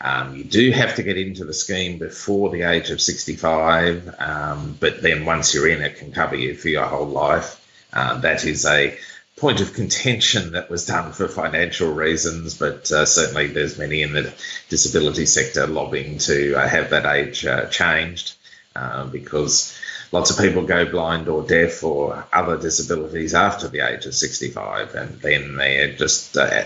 Um, 0.00 0.36
you 0.36 0.44
do 0.44 0.72
have 0.72 0.96
to 0.96 1.02
get 1.02 1.16
into 1.16 1.44
the 1.44 1.54
scheme 1.54 1.98
before 1.98 2.50
the 2.50 2.62
age 2.62 2.90
of 2.90 3.00
65, 3.00 4.14
um, 4.18 4.76
but 4.78 5.02
then 5.02 5.24
once 5.24 5.54
you're 5.54 5.68
in, 5.68 5.80
it 5.82 5.96
can 5.96 6.12
cover 6.12 6.36
you 6.36 6.54
for 6.54 6.68
your 6.68 6.84
whole 6.84 7.06
life. 7.06 7.62
Uh, 7.92 8.18
that 8.18 8.44
is 8.44 8.66
a 8.66 8.98
point 9.36 9.60
of 9.60 9.74
contention 9.74 10.52
that 10.52 10.70
was 10.70 10.86
done 10.86 11.12
for 11.12 11.28
financial 11.28 11.92
reasons, 11.92 12.56
but 12.56 12.90
uh, 12.90 13.04
certainly 13.04 13.48
there's 13.48 13.78
many 13.78 14.00
in 14.00 14.14
the 14.14 14.32
disability 14.70 15.26
sector 15.26 15.66
lobbying 15.66 16.18
to 16.18 16.54
uh, 16.54 16.66
have 16.66 16.90
that 16.90 17.04
age 17.04 17.44
uh, 17.44 17.66
changed 17.66 18.34
uh, 18.74 19.06
because 19.06 19.78
lots 20.10 20.30
of 20.30 20.38
people 20.38 20.62
go 20.62 20.86
blind 20.86 21.28
or 21.28 21.42
deaf 21.42 21.84
or 21.84 22.26
other 22.32 22.56
disabilities 22.56 23.34
after 23.34 23.68
the 23.68 23.80
age 23.80 24.06
of 24.06 24.14
65, 24.14 24.94
and 24.94 25.20
then 25.20 25.56
they're 25.56 25.92
just 25.92 26.34
uh, 26.38 26.64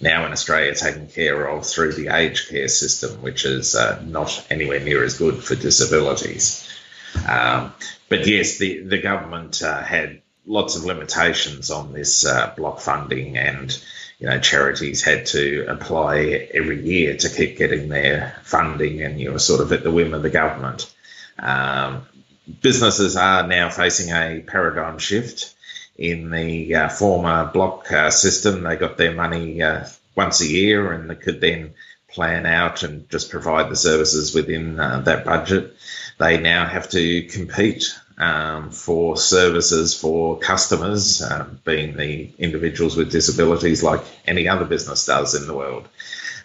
now 0.00 0.24
in 0.24 0.30
Australia 0.30 0.72
taken 0.72 1.08
care 1.08 1.48
of 1.48 1.66
through 1.66 1.94
the 1.94 2.14
aged 2.14 2.48
care 2.48 2.68
system, 2.68 3.22
which 3.22 3.44
is 3.44 3.74
uh, 3.74 4.00
not 4.06 4.46
anywhere 4.50 4.80
near 4.80 5.02
as 5.02 5.18
good 5.18 5.42
for 5.42 5.56
disabilities. 5.56 6.68
Um, 7.28 7.72
but 8.08 8.24
yes, 8.24 8.58
the, 8.58 8.82
the 8.82 8.98
government 8.98 9.58
had 9.58 10.20
lots 10.46 10.76
of 10.76 10.84
limitations 10.84 11.70
on 11.70 11.92
this 11.92 12.24
uh, 12.24 12.52
block 12.56 12.80
funding, 12.80 13.36
and 13.36 13.78
you 14.18 14.26
know 14.26 14.38
charities 14.38 15.02
had 15.02 15.26
to 15.26 15.66
apply 15.68 16.48
every 16.52 16.82
year 16.82 17.16
to 17.16 17.28
keep 17.28 17.58
getting 17.58 17.88
their 17.88 18.36
funding, 18.42 19.02
and 19.02 19.20
you 19.20 19.32
were 19.32 19.38
sort 19.38 19.60
of 19.60 19.72
at 19.72 19.82
the 19.82 19.90
whim 19.90 20.14
of 20.14 20.22
the 20.22 20.30
government. 20.30 20.92
Um, 21.38 22.06
businesses 22.60 23.16
are 23.16 23.46
now 23.46 23.70
facing 23.70 24.10
a 24.10 24.40
paradigm 24.46 24.98
shift 24.98 25.54
in 25.96 26.30
the 26.30 26.74
uh, 26.74 26.88
former 26.88 27.50
block 27.52 27.90
uh, 27.92 28.10
system. 28.10 28.62
They 28.62 28.76
got 28.76 28.96
their 28.96 29.14
money 29.14 29.62
uh, 29.62 29.86
once 30.14 30.40
a 30.40 30.46
year 30.46 30.92
and 30.92 31.08
they 31.08 31.14
could 31.14 31.40
then 31.40 31.74
plan 32.08 32.46
out 32.46 32.82
and 32.82 33.08
just 33.10 33.30
provide 33.30 33.70
the 33.70 33.76
services 33.76 34.34
within 34.34 34.78
uh, 34.78 35.00
that 35.00 35.24
budget. 35.24 35.74
They 36.18 36.38
now 36.38 36.66
have 36.66 36.88
to 36.90 37.22
compete 37.22 37.98
um, 38.18 38.70
for 38.70 39.16
services 39.16 39.98
for 39.98 40.38
customers, 40.38 41.22
um, 41.22 41.60
being 41.64 41.96
the 41.96 42.30
individuals 42.38 42.96
with 42.96 43.10
disabilities, 43.10 43.82
like 43.82 44.02
any 44.26 44.48
other 44.48 44.64
business 44.64 45.06
does 45.06 45.34
in 45.34 45.46
the 45.46 45.54
world. 45.54 45.88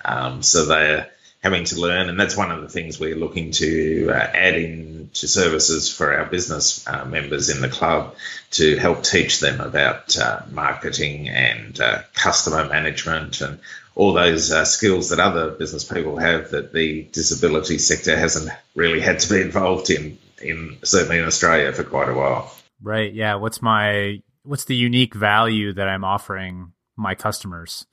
Um, 0.04 0.42
so 0.42 0.66
they're 0.66 1.10
having 1.44 1.64
to 1.66 1.80
learn, 1.80 2.10
and 2.10 2.20
that's 2.20 2.36
one 2.36 2.52
of 2.52 2.62
the 2.62 2.70
things 2.70 3.00
we're 3.00 3.16
looking 3.16 3.52
to 3.52 4.10
uh, 4.12 4.14
add 4.14 4.56
in 4.56 5.10
to 5.14 5.28
services 5.28 5.92
for 5.92 6.14
our 6.14 6.26
business 6.26 6.86
uh, 6.88 7.06
members 7.06 7.50
in 7.50 7.62
the 7.62 7.70
club 7.70 8.16
to 8.52 8.78
help 8.78 9.04
teach 9.04 9.40
them 9.40 9.62
about 9.62 10.18
uh, 10.18 10.42
marketing 10.52 11.30
and 11.30 11.80
uh, 11.80 12.02
customer 12.14 12.66
management 12.66 13.42
and 13.42 13.60
all 13.96 14.14
those 14.14 14.52
uh, 14.52 14.66
skills 14.66 15.10
that 15.10 15.20
other 15.20 15.52
business 15.52 15.84
people 15.84 16.18
have 16.18 16.52
that 16.52 16.74
the 16.74 17.04
disability 17.12 17.78
sector 17.78 18.18
hasn't 18.18 18.50
really 18.76 19.00
had 19.00 19.20
to 19.20 19.34
be 19.34 19.42
involved 19.42 19.90
in 19.90 20.18
in 20.42 20.78
certainly 20.84 21.20
in 21.20 21.26
Australia 21.26 21.72
for 21.74 21.84
quite 21.84 22.10
a 22.10 22.14
while. 22.14 22.54
Right. 22.82 23.14
Yeah. 23.14 23.36
What's 23.36 23.62
my 23.62 24.22
what's 24.44 24.66
the 24.66 24.76
unique 24.76 25.14
value 25.14 25.74
that 25.74 25.88
I'm 25.88 26.04
offering 26.04 26.74
my 26.96 27.16
customers? 27.16 27.86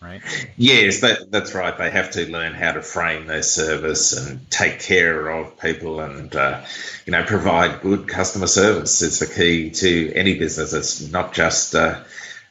right? 0.00 0.22
Yes, 0.56 1.00
that, 1.00 1.30
that's 1.30 1.54
right. 1.54 1.76
They 1.76 1.90
have 1.90 2.12
to 2.12 2.30
learn 2.30 2.54
how 2.54 2.72
to 2.72 2.82
frame 2.82 3.26
their 3.26 3.42
service 3.42 4.12
and 4.12 4.48
take 4.50 4.80
care 4.80 5.28
of 5.28 5.58
people, 5.58 6.00
and 6.00 6.34
uh, 6.34 6.64
you 7.06 7.12
know, 7.12 7.24
provide 7.24 7.80
good 7.80 8.08
customer 8.08 8.46
service. 8.46 9.02
is 9.02 9.18
the 9.18 9.26
key 9.26 9.70
to 9.70 10.12
any 10.14 10.38
business. 10.38 10.72
It's 10.72 11.10
not 11.10 11.32
just 11.32 11.74
uh, 11.74 12.02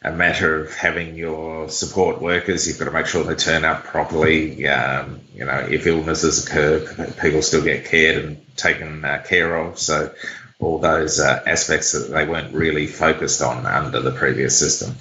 a 0.02 0.12
matter 0.12 0.62
of 0.62 0.74
having 0.74 1.16
your 1.16 1.70
support 1.70 2.22
workers. 2.22 2.68
You've 2.68 2.80
got 2.80 2.86
to 2.86 2.92
make 2.92 3.08
sure 3.08 3.24
they 3.24 3.36
turn 3.36 3.66
up 3.66 3.84
properly. 3.84 4.68
Um, 4.68 5.22
you 5.34 5.46
know, 5.46 5.60
if 5.60 5.88
illnesses 5.88 6.46
occur, 6.46 7.14
people 7.22 7.42
still 7.42 7.64
get 7.64 7.86
cared 7.86 8.24
and 8.24 8.58
taken 8.58 9.04
uh, 9.06 9.24
care 9.28 9.56
of. 9.56 9.80
So. 9.80 10.14
All 10.60 10.80
those 10.80 11.20
uh, 11.20 11.44
aspects 11.46 11.92
that 11.92 12.12
they 12.12 12.26
weren't 12.26 12.52
really 12.52 12.88
focused 12.88 13.44
on 13.44 13.68
under 13.68 14.02
the 14.02 14.10
previous 14.10 14.58
system. 14.58 14.96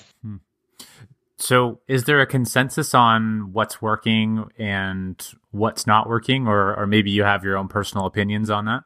So, 1.39 1.81
is 1.87 2.05
there 2.05 2.21
a 2.21 2.27
consensus 2.27 2.95
on 2.95 3.53
what's 3.53 3.83
working 3.83 4.49
and 4.59 5.23
what's 5.51 5.87
not 5.87 6.09
working, 6.09 6.47
or, 6.47 6.75
or 6.75 6.87
maybe 6.87 7.11
you 7.11 7.25
have 7.25 7.45
your 7.45 7.59
own 7.59 7.69
personal 7.69 8.07
opinions 8.07 8.49
on 8.49 8.65
that? 8.65 8.83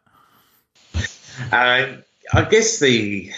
Uh, 1.52 1.96
I 2.32 2.44
guess 2.50 2.80
the 2.80 3.32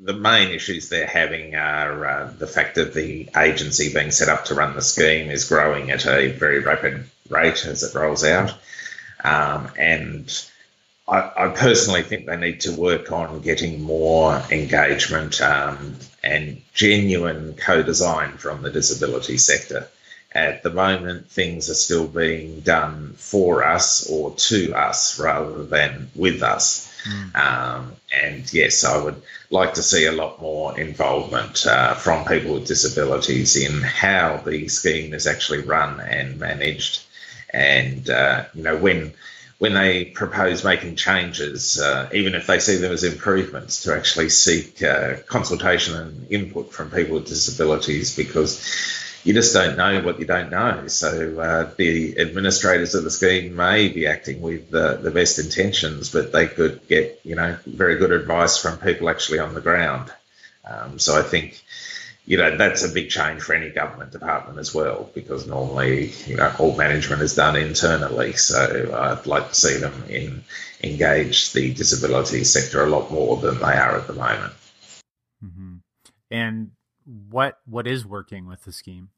the 0.00 0.12
main 0.12 0.50
issues 0.50 0.88
they're 0.88 1.06
having 1.06 1.54
are 1.54 2.06
uh, 2.06 2.32
the 2.38 2.46
fact 2.46 2.76
that 2.76 2.94
the 2.94 3.28
agency 3.36 3.92
being 3.92 4.10
set 4.10 4.28
up 4.28 4.44
to 4.46 4.54
run 4.54 4.74
the 4.74 4.82
scheme 4.82 5.30
is 5.30 5.48
growing 5.48 5.90
at 5.90 6.06
a 6.06 6.30
very 6.30 6.60
rapid 6.60 7.04
rate 7.28 7.64
as 7.66 7.82
it 7.82 7.94
rolls 7.94 8.24
out, 8.24 8.54
um, 9.24 9.68
and 9.76 10.48
I, 11.08 11.30
I, 11.36 11.48
personally 11.48 12.02
think 12.02 12.26
they 12.26 12.36
need 12.36 12.60
to 12.60 12.72
work 12.72 13.10
on 13.10 13.40
getting 13.40 13.82
more 13.82 14.42
engagement 14.50 15.40
um, 15.40 15.96
and 16.22 16.60
genuine 16.74 17.54
co 17.54 17.82
design 17.82 18.32
from 18.32 18.62
the 18.62 18.70
disability 18.70 19.38
sector. 19.38 19.88
At 20.32 20.62
the 20.62 20.70
moment, 20.70 21.30
things 21.30 21.70
are 21.70 21.74
still 21.74 22.06
being 22.06 22.60
done 22.60 23.14
for 23.16 23.64
us 23.64 24.08
or 24.10 24.34
to 24.34 24.74
us 24.74 25.18
rather 25.18 25.64
than 25.64 26.10
with 26.14 26.42
us. 26.42 26.94
Mm. 27.04 27.36
Um, 27.36 27.92
and 28.14 28.52
yes, 28.52 28.84
I 28.84 29.02
would 29.02 29.22
like 29.50 29.74
to 29.74 29.82
see 29.82 30.06
a 30.06 30.12
lot 30.12 30.40
more 30.40 30.78
involvement 30.78 31.66
uh, 31.66 31.94
from 31.94 32.24
people 32.26 32.54
with 32.54 32.66
disabilities 32.66 33.56
in 33.56 33.80
how 33.82 34.36
the 34.44 34.68
scheme 34.68 35.14
is 35.14 35.26
actually 35.26 35.60
run 35.60 36.00
and 36.00 36.38
managed. 36.38 37.02
And, 37.50 38.08
uh, 38.10 38.44
you 38.54 38.62
know, 38.62 38.76
when 38.76 39.14
when 39.58 39.74
they 39.74 40.04
propose 40.04 40.62
making 40.62 40.94
changes, 40.94 41.80
uh, 41.80 42.08
even 42.12 42.34
if 42.34 42.46
they 42.46 42.60
see 42.60 42.76
them 42.76 42.92
as 42.92 43.02
improvements, 43.02 43.82
to 43.82 43.94
actually 43.94 44.28
seek 44.28 44.80
uh, 44.82 45.16
consultation 45.26 45.96
and 45.96 46.30
input 46.30 46.72
from 46.72 46.90
people 46.90 47.16
with 47.16 47.26
disabilities 47.26 48.14
because 48.14 48.62
you 49.28 49.34
just 49.34 49.52
don't 49.52 49.76
know 49.76 50.00
what 50.00 50.18
you 50.18 50.24
don't 50.24 50.50
know. 50.50 50.86
So 50.86 51.38
uh, 51.38 51.70
the 51.76 52.18
administrators 52.18 52.94
of 52.94 53.04
the 53.04 53.10
scheme 53.10 53.54
may 53.54 53.88
be 53.88 54.06
acting 54.06 54.40
with 54.40 54.70
the 54.70 55.10
best 55.12 55.38
intentions, 55.38 56.10
but 56.10 56.32
they 56.32 56.46
could 56.46 56.88
get 56.88 57.20
you 57.24 57.36
know 57.36 57.58
very 57.66 57.98
good 57.98 58.10
advice 58.10 58.56
from 58.56 58.78
people 58.78 59.10
actually 59.10 59.40
on 59.40 59.52
the 59.52 59.60
ground. 59.60 60.10
Um, 60.64 60.98
so 60.98 61.18
I 61.18 61.22
think 61.22 61.62
you 62.24 62.36
know, 62.36 62.56
that's 62.58 62.84
a 62.84 62.90
big 62.90 63.08
change 63.08 63.42
for 63.42 63.54
any 63.54 63.70
government 63.70 64.12
department 64.12 64.58
as 64.58 64.74
well, 64.74 65.10
because 65.14 65.46
normally, 65.46 66.12
you 66.26 66.36
know, 66.36 66.52
all 66.58 66.76
management 66.76 67.22
is 67.22 67.34
done 67.34 67.56
internally. 67.56 68.34
So 68.34 68.94
I'd 68.94 69.26
like 69.26 69.48
to 69.48 69.54
see 69.54 69.78
them 69.78 70.04
in, 70.10 70.44
engage 70.82 71.52
the 71.52 71.72
disability 71.72 72.44
sector 72.44 72.84
a 72.84 72.90
lot 72.90 73.10
more 73.10 73.38
than 73.38 73.58
they 73.58 73.72
are 73.72 73.96
at 73.96 74.06
the 74.06 74.12
moment. 74.12 74.52
Mm-hmm. 75.42 75.76
And 76.30 76.72
what 77.30 77.60
what 77.64 77.86
is 77.86 78.04
working 78.04 78.46
with 78.46 78.64
the 78.64 78.72
scheme? 78.72 79.08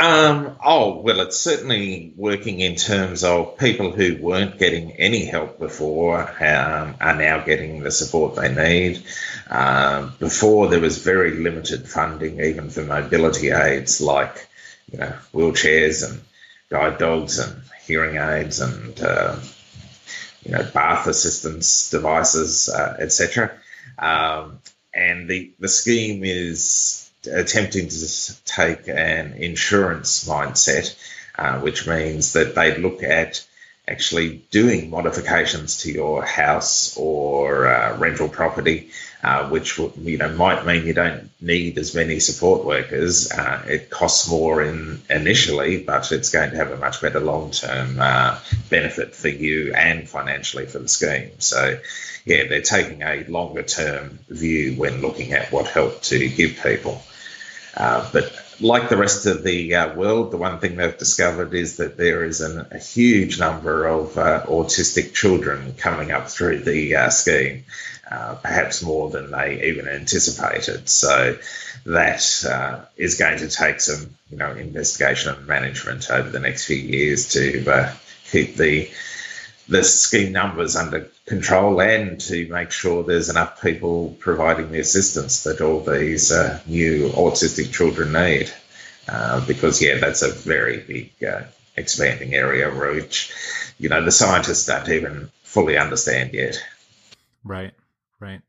Um, 0.00 0.56
oh, 0.64 1.00
well, 1.00 1.20
it's 1.20 1.38
certainly 1.38 2.12
working 2.16 2.60
in 2.60 2.74
terms 2.74 3.22
of 3.22 3.58
people 3.58 3.92
who 3.92 4.16
weren't 4.20 4.58
getting 4.58 4.92
any 4.92 5.24
help 5.24 5.60
before 5.60 6.20
um, 6.20 6.96
are 7.00 7.16
now 7.16 7.44
getting 7.44 7.80
the 7.80 7.92
support 7.92 8.34
they 8.34 8.52
need. 8.52 9.04
Um, 9.48 10.14
before, 10.18 10.68
there 10.68 10.80
was 10.80 10.98
very 10.98 11.32
limited 11.32 11.88
funding, 11.88 12.40
even 12.40 12.70
for 12.70 12.82
mobility 12.82 13.50
aids 13.50 14.00
like 14.00 14.48
you 14.90 14.98
know 14.98 15.14
wheelchairs 15.32 16.08
and 16.08 16.20
guide 16.70 16.98
dogs 16.98 17.38
and 17.38 17.62
hearing 17.86 18.16
aids 18.16 18.60
and 18.60 19.00
uh, 19.00 19.36
you 20.44 20.52
know, 20.52 20.62
bath 20.74 21.06
assistance 21.06 21.90
devices, 21.90 22.68
uh, 22.68 22.96
etc. 22.98 23.52
Um, 23.98 24.60
and 24.92 25.28
the, 25.28 25.52
the 25.58 25.68
scheme 25.68 26.22
is 26.24 27.03
attempting 27.26 27.88
to 27.88 28.44
take 28.44 28.88
an 28.88 29.34
insurance 29.34 30.28
mindset, 30.28 30.94
uh, 31.38 31.60
which 31.60 31.86
means 31.86 32.34
that 32.34 32.54
they 32.54 32.76
look 32.76 33.02
at 33.02 33.44
actually 33.86 34.42
doing 34.50 34.88
modifications 34.88 35.82
to 35.82 35.92
your 35.92 36.24
house 36.24 36.96
or 36.96 37.66
uh, 37.66 37.96
rental 37.98 38.28
property, 38.28 38.90
uh, 39.22 39.48
which 39.50 39.78
you 39.78 40.16
know 40.16 40.34
might 40.34 40.64
mean 40.64 40.86
you 40.86 40.94
don't 40.94 41.30
need 41.40 41.76
as 41.76 41.94
many 41.94 42.18
support 42.18 42.64
workers. 42.64 43.30
Uh, 43.30 43.62
it 43.68 43.90
costs 43.90 44.28
more 44.28 44.62
in 44.62 45.02
initially, 45.10 45.82
but 45.82 46.10
it's 46.12 46.30
going 46.30 46.50
to 46.50 46.56
have 46.56 46.70
a 46.70 46.78
much 46.78 47.02
better 47.02 47.20
long 47.20 47.50
term 47.50 48.00
uh, 48.00 48.38
benefit 48.70 49.14
for 49.14 49.28
you 49.28 49.74
and 49.74 50.08
financially 50.08 50.64
for 50.64 50.78
the 50.78 50.88
scheme. 50.88 51.30
So, 51.38 51.78
yeah, 52.24 52.48
they're 52.48 52.62
taking 52.62 53.02
a 53.02 53.24
longer 53.28 53.62
term 53.62 54.18
view 54.28 54.74
when 54.74 55.02
looking 55.02 55.32
at 55.32 55.52
what 55.52 55.66
help 55.66 56.00
to 56.04 56.28
give 56.28 56.60
people. 56.62 57.02
Uh, 57.76 58.08
but 58.12 58.32
like 58.60 58.88
the 58.88 58.96
rest 58.96 59.26
of 59.26 59.42
the 59.42 59.74
uh, 59.74 59.94
world, 59.94 60.30
the 60.30 60.36
one 60.36 60.58
thing 60.60 60.76
they've 60.76 60.96
discovered 60.96 61.54
is 61.54 61.78
that 61.78 61.96
there 61.96 62.24
is 62.24 62.40
an, 62.40 62.66
a 62.70 62.78
huge 62.78 63.38
number 63.38 63.86
of 63.86 64.16
uh, 64.16 64.44
autistic 64.46 65.12
children 65.12 65.74
coming 65.76 66.12
up 66.12 66.28
through 66.28 66.60
the 66.60 66.94
uh, 66.94 67.10
scheme, 67.10 67.64
uh, 68.10 68.34
perhaps 68.36 68.82
more 68.82 69.10
than 69.10 69.30
they 69.30 69.68
even 69.68 69.88
anticipated. 69.88 70.88
So 70.88 71.36
that 71.86 72.44
uh, 72.48 72.84
is 72.96 73.16
going 73.16 73.38
to 73.38 73.48
take 73.48 73.80
some, 73.80 74.14
you 74.30 74.36
know, 74.36 74.52
investigation 74.52 75.34
and 75.34 75.46
management 75.46 76.10
over 76.10 76.30
the 76.30 76.40
next 76.40 76.66
few 76.66 76.76
years 76.76 77.32
to 77.32 77.92
keep 78.30 78.56
the 78.56 78.88
the 79.68 79.82
scheme 79.82 80.32
numbers 80.32 80.76
under 80.76 81.08
control 81.26 81.80
and 81.80 82.20
to 82.20 82.48
make 82.48 82.70
sure 82.70 83.02
there's 83.02 83.30
enough 83.30 83.62
people 83.62 84.16
providing 84.20 84.70
the 84.70 84.80
assistance 84.80 85.44
that 85.44 85.60
all 85.60 85.80
these 85.80 86.30
uh, 86.32 86.60
new 86.66 87.08
autistic 87.10 87.72
children 87.72 88.12
need. 88.12 88.52
Uh, 89.08 89.44
because, 89.46 89.82
yeah, 89.82 89.98
that's 89.98 90.22
a 90.22 90.30
very 90.30 90.78
big 90.78 91.12
uh, 91.24 91.42
expanding 91.76 92.34
area 92.34 92.70
which, 92.70 93.32
you 93.78 93.88
know, 93.88 94.02
the 94.02 94.12
scientists 94.12 94.66
don't 94.66 94.88
even 94.88 95.30
fully 95.42 95.76
understand 95.76 96.32
yet. 96.32 96.62
Right, 97.42 97.72
right. 98.18 98.40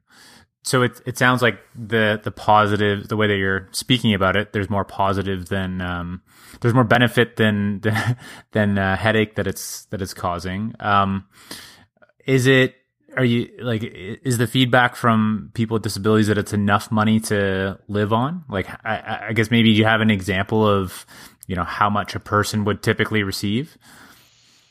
So 0.65 0.82
it 0.82 0.99
it 1.06 1.15
sounds 1.15 1.43
like 1.43 1.60
the 1.75 2.19
the 2.23 2.32
positive 2.32 3.08
the 3.08 3.15
way 3.15 3.28
that 3.28 3.38
you're 3.38 3.69
speaking 3.71 4.15
about 4.15 4.36
it. 4.36 4.51
There's 4.51 4.67
more 4.67 4.84
positive 4.84 5.47
than 5.47 5.80
um, 5.80 6.23
there's 6.60 6.73
more 6.73 6.84
benefit 6.84 7.36
than 7.36 7.82
than, 8.51 8.78
uh, 8.80 8.97
headache 8.97 9.36
that 9.36 9.45
it's 9.45 9.86
that 9.86 10.01
it's 10.01 10.15
causing. 10.15 10.73
Um, 10.80 11.28
is 12.25 12.47
it 12.47 12.73
are 13.15 13.23
you 13.23 13.47
like 13.62 13.84
is 13.84 14.39
the 14.39 14.47
feedback 14.47 14.95
from 14.95 15.51
people 15.54 15.75
with 15.75 15.84
disabilities 15.84 16.28
that 16.28 16.38
it's 16.39 16.51
enough 16.51 16.91
money 16.91 17.19
to 17.19 17.80
live 17.88 18.12
on? 18.12 18.43
Like 18.49 18.67
I, 18.84 19.28
I 19.28 19.34
guess 19.34 19.51
maybe 19.51 19.69
you 19.69 19.86
have 19.86 20.01
an 20.01 20.10
example 20.10 20.67
of 20.67 21.06
you 21.45 21.56
know 21.56 21.63
how 21.63 21.91
much 21.91 22.15
a 22.15 22.19
person 22.19 22.65
would 22.65 22.82
typically 22.82 23.21
receive 23.21 23.78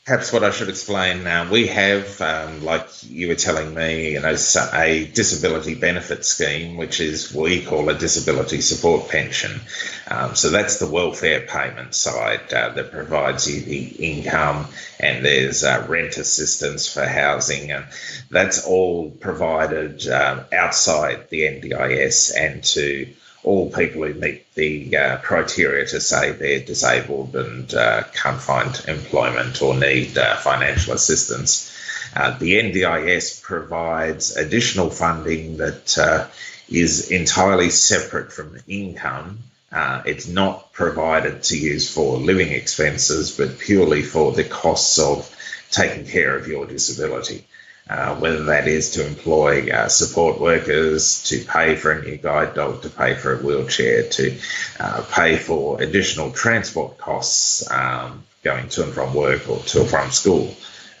perhaps 0.05 0.31
what 0.31 0.43
I 0.43 0.51
should 0.51 0.69
explain 0.69 1.23
now, 1.23 1.49
we 1.49 1.65
have, 1.67 2.21
um, 2.21 2.63
like 2.63 2.87
you 3.09 3.27
were 3.27 3.35
telling 3.35 3.73
me, 3.73 4.11
you 4.13 4.19
know, 4.19 4.35
a 4.73 5.05
disability 5.07 5.73
benefit 5.73 6.23
scheme, 6.23 6.77
which 6.77 6.99
is 6.99 7.33
what 7.33 7.45
we 7.45 7.65
call 7.65 7.89
a 7.89 7.95
disability 7.95 8.61
support 8.61 9.09
pension. 9.09 9.61
Um, 10.07 10.35
so 10.35 10.51
that's 10.51 10.77
the 10.77 10.85
welfare 10.87 11.41
payment 11.41 11.95
side 11.95 12.53
uh, 12.53 12.69
that 12.69 12.91
provides 12.91 13.49
you 13.49 13.61
the 13.61 13.83
income, 13.83 14.67
and 14.99 15.25
there's 15.25 15.63
uh, 15.63 15.83
rent 15.89 16.17
assistance 16.17 16.87
for 16.87 17.03
housing, 17.03 17.71
and 17.71 17.85
that's 18.29 18.63
all 18.63 19.09
provided 19.09 20.07
uh, 20.07 20.43
outside 20.53 21.29
the 21.31 21.41
NDIS 21.41 22.31
and 22.37 22.63
to 22.63 23.07
all 23.45 23.69
people 23.69 24.03
who 24.03 24.13
meet 24.15 24.51
the 24.55 24.97
uh, 24.97 25.17
criteria 25.17 25.85
to 25.85 26.01
say 26.01 26.31
they're 26.31 26.59
disabled 26.59 27.35
and 27.35 27.73
uh, 27.75 28.03
can't 28.11 28.41
find 28.41 28.83
employment 28.87 29.61
or 29.61 29.75
need 29.75 30.17
uh, 30.17 30.35
financial 30.37 30.93
assistance. 30.93 31.71
Uh, 32.15 32.35
the 32.39 32.55
NDIS 32.55 33.43
provides 33.43 34.35
additional 34.35 34.89
funding 34.89 35.57
that 35.57 35.97
uh, 35.97 36.27
is 36.69 37.11
entirely 37.11 37.69
separate 37.69 38.33
from 38.33 38.57
income. 38.67 39.39
Uh, 39.71 40.01
it's 40.05 40.27
not 40.27 40.73
provided 40.73 41.43
to 41.43 41.57
use 41.57 41.93
for 41.93 42.17
living 42.17 42.51
expenses, 42.51 43.37
but 43.37 43.59
purely 43.59 44.01
for 44.01 44.31
the 44.31 44.43
costs 44.43 44.97
of 44.97 45.31
taking 45.69 46.07
care 46.07 46.35
of 46.35 46.47
your 46.47 46.65
disability 46.65 47.45
uh, 47.89 48.15
whether 48.15 48.45
that 48.45 48.67
is 48.67 48.91
to 48.91 49.05
employ 49.05 49.69
uh, 49.69 49.87
support 49.87 50.39
workers, 50.39 51.23
to 51.23 51.43
pay 51.45 51.75
for 51.75 51.91
a 51.91 52.01
new 52.01 52.17
guide 52.17 52.55
dog, 52.55 52.81
to 52.81 52.89
pay 52.89 53.15
for 53.15 53.33
a 53.33 53.37
wheelchair, 53.37 54.09
to 54.09 54.37
uh, 54.79 55.03
pay 55.11 55.37
for 55.37 55.81
additional 55.81 56.31
transport 56.31 56.97
costs 56.97 57.69
um, 57.71 58.23
going 58.43 58.69
to 58.69 58.83
and 58.83 58.93
from 58.93 59.13
work 59.13 59.47
or 59.49 59.59
to 59.59 59.81
and 59.81 59.89
from 59.89 60.11
school. 60.11 60.55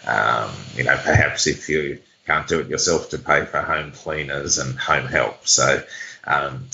Um, 0.05 0.51
you 0.75 0.83
know, 0.83 0.97
perhaps 1.03 1.47
if 1.47 1.69
you 1.69 1.99
can't 2.27 2.47
do 2.47 2.59
it 2.59 2.67
yourself, 2.67 3.09
to 3.09 3.17
pay 3.17 3.45
for 3.45 3.61
home 3.61 3.91
cleaners 3.91 4.59
and 4.59 4.77
home 4.77 5.07
help. 5.07 5.47
So, 5.47 5.83
um, 6.25 6.65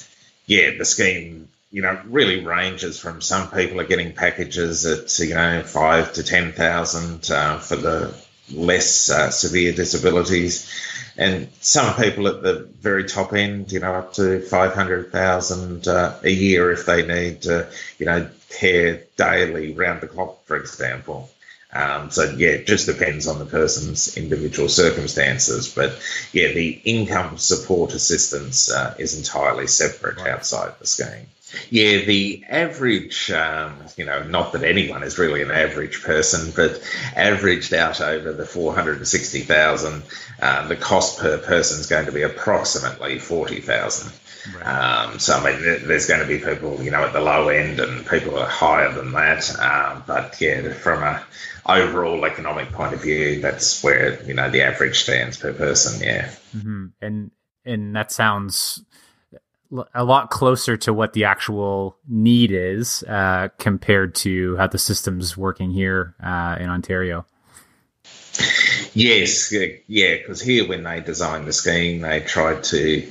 yeah, 0.45 0.71
the 0.77 0.85
scheme 0.85 1.47
you 1.71 1.81
know, 1.81 1.99
really 2.05 2.43
ranges 2.43 2.99
from 2.99 3.21
some 3.21 3.49
people 3.49 3.79
are 3.79 3.85
getting 3.85 4.13
packages 4.13 4.85
at 4.85 5.17
you 5.25 5.33
know 5.33 5.63
five 5.63 6.11
to 6.13 6.23
ten 6.23 6.51
thousand 6.51 7.31
uh, 7.31 7.59
for 7.59 7.77
the 7.77 8.13
less 8.53 9.09
uh, 9.09 9.29
severe 9.31 9.73
disabilities, 9.73 10.69
and 11.17 11.47
some 11.59 11.95
people 11.95 12.27
at 12.27 12.41
the 12.41 12.69
very 12.79 13.05
top 13.05 13.33
end, 13.33 13.71
you 13.71 13.79
know, 13.79 13.93
up 13.93 14.13
to 14.13 14.41
five 14.41 14.73
hundred 14.73 15.11
thousand 15.11 15.87
uh, 15.87 16.17
a 16.23 16.29
year 16.29 16.71
if 16.71 16.85
they 16.85 17.05
need, 17.05 17.47
uh, 17.47 17.65
you 17.97 18.05
know, 18.05 18.29
care 18.49 19.03
daily, 19.17 19.73
round 19.73 20.01
the 20.01 20.07
clock, 20.07 20.45
for 20.45 20.57
example. 20.57 21.29
Um, 21.73 22.11
so 22.11 22.23
yeah, 22.23 22.49
it 22.49 22.67
just 22.67 22.85
depends 22.85 23.27
on 23.27 23.39
the 23.39 23.45
person's 23.45 24.17
individual 24.17 24.67
circumstances. 24.67 25.73
But 25.73 25.97
yeah, 26.33 26.51
the 26.51 26.81
income 26.83 27.37
support 27.37 27.93
assistance 27.93 28.69
uh, 28.69 28.93
is 28.99 29.17
entirely 29.17 29.67
separate 29.67 30.17
right. 30.17 30.31
outside 30.31 30.73
the 30.79 30.87
scheme. 30.87 31.27
Yeah, 31.69 32.05
the 32.05 32.43
average, 32.49 33.31
um, 33.31 33.77
you 33.97 34.05
know, 34.05 34.23
not 34.23 34.53
that 34.53 34.63
anyone 34.63 35.03
is 35.03 35.17
really 35.17 35.41
an 35.41 35.51
average 35.51 36.03
person, 36.03 36.51
but 36.55 36.81
averaged 37.15 37.73
out 37.73 38.01
over 38.01 38.31
the 38.33 38.45
460,000, 38.45 40.03
uh, 40.41 40.67
the 40.67 40.75
cost 40.75 41.19
per 41.19 41.37
person 41.37 41.79
is 41.79 41.87
going 41.87 42.05
to 42.05 42.11
be 42.11 42.21
approximately 42.21 43.19
40,000. 43.19 44.11
Right. 44.55 44.63
Um, 44.65 45.19
so, 45.19 45.35
I 45.35 45.51
mean, 45.51 45.87
there's 45.87 46.07
going 46.07 46.21
to 46.21 46.27
be 46.27 46.39
people, 46.39 46.81
you 46.81 46.91
know, 46.91 47.03
at 47.03 47.13
the 47.13 47.21
low 47.21 47.49
end 47.49 47.79
and 47.79 48.05
people 48.07 48.37
are 48.39 48.47
higher 48.47 48.91
than 48.91 49.11
that. 49.11 49.59
Um, 49.59 50.03
but 50.07 50.39
yeah, 50.41 50.73
from 50.73 51.03
a 51.03 51.23
overall 51.67 52.25
economic 52.25 52.71
point 52.71 52.93
of 52.93 53.01
view, 53.01 53.39
that's 53.41 53.83
where, 53.83 54.21
you 54.23 54.33
know, 54.33 54.49
the 54.49 54.63
average 54.63 55.03
stands 55.03 55.37
per 55.37 55.53
person. 55.53 56.01
Yeah. 56.01 56.31
Mm-hmm. 56.55 56.85
And, 57.01 57.31
and 57.65 57.95
that 57.95 58.11
sounds 58.11 58.83
a 59.93 60.03
lot 60.03 60.29
closer 60.29 60.75
to 60.77 60.93
what 60.93 61.13
the 61.13 61.23
actual 61.23 61.97
need 62.07 62.51
is 62.51 63.03
uh, 63.03 63.49
compared 63.57 64.15
to 64.15 64.55
how 64.57 64.67
the 64.67 64.77
system's 64.77 65.37
working 65.37 65.71
here 65.71 66.15
uh, 66.21 66.57
in 66.59 66.69
Ontario. 66.69 67.25
Yes, 68.93 69.53
yeah, 69.87 70.17
because 70.17 70.41
here 70.41 70.67
when 70.67 70.83
they 70.83 70.99
designed 70.99 71.47
the 71.47 71.53
scheme, 71.53 72.01
they 72.01 72.19
tried 72.19 72.63
to, 72.65 73.09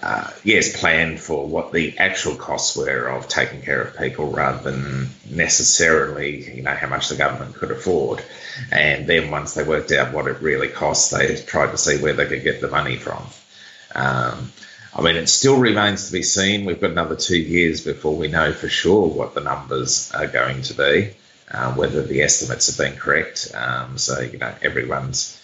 uh, 0.00 0.30
yes, 0.44 0.78
plan 0.78 1.16
for 1.16 1.46
what 1.46 1.72
the 1.72 1.98
actual 1.98 2.36
costs 2.36 2.76
were 2.76 3.08
of 3.08 3.26
taking 3.26 3.62
care 3.62 3.82
of 3.82 3.96
people 3.96 4.30
rather 4.30 4.70
than 4.70 5.08
necessarily, 5.28 6.56
you 6.56 6.62
know, 6.62 6.74
how 6.74 6.88
much 6.88 7.08
the 7.08 7.16
government 7.16 7.56
could 7.56 7.72
afford. 7.72 8.22
And 8.70 9.08
then 9.08 9.30
once 9.30 9.54
they 9.54 9.64
worked 9.64 9.90
out 9.90 10.12
what 10.12 10.28
it 10.28 10.40
really 10.40 10.68
costs, 10.68 11.10
they 11.10 11.34
tried 11.36 11.72
to 11.72 11.78
see 11.78 12.00
where 12.00 12.12
they 12.12 12.26
could 12.26 12.44
get 12.44 12.60
the 12.60 12.68
money 12.68 12.96
from. 12.96 13.26
Um, 13.94 14.52
I 14.96 15.02
mean, 15.02 15.16
it 15.16 15.28
still 15.28 15.58
remains 15.58 16.06
to 16.06 16.12
be 16.12 16.22
seen. 16.22 16.64
We've 16.64 16.80
got 16.80 16.92
another 16.92 17.16
two 17.16 17.36
years 17.36 17.82
before 17.82 18.16
we 18.16 18.28
know 18.28 18.54
for 18.54 18.70
sure 18.70 19.06
what 19.06 19.34
the 19.34 19.42
numbers 19.42 20.10
are 20.14 20.26
going 20.26 20.62
to 20.62 20.74
be, 20.74 21.10
uh, 21.50 21.74
whether 21.74 22.02
the 22.02 22.22
estimates 22.22 22.68
have 22.68 22.78
been 22.78 22.98
correct. 22.98 23.52
Um, 23.54 23.98
so, 23.98 24.20
you 24.20 24.38
know, 24.38 24.54
everyone's 24.62 25.38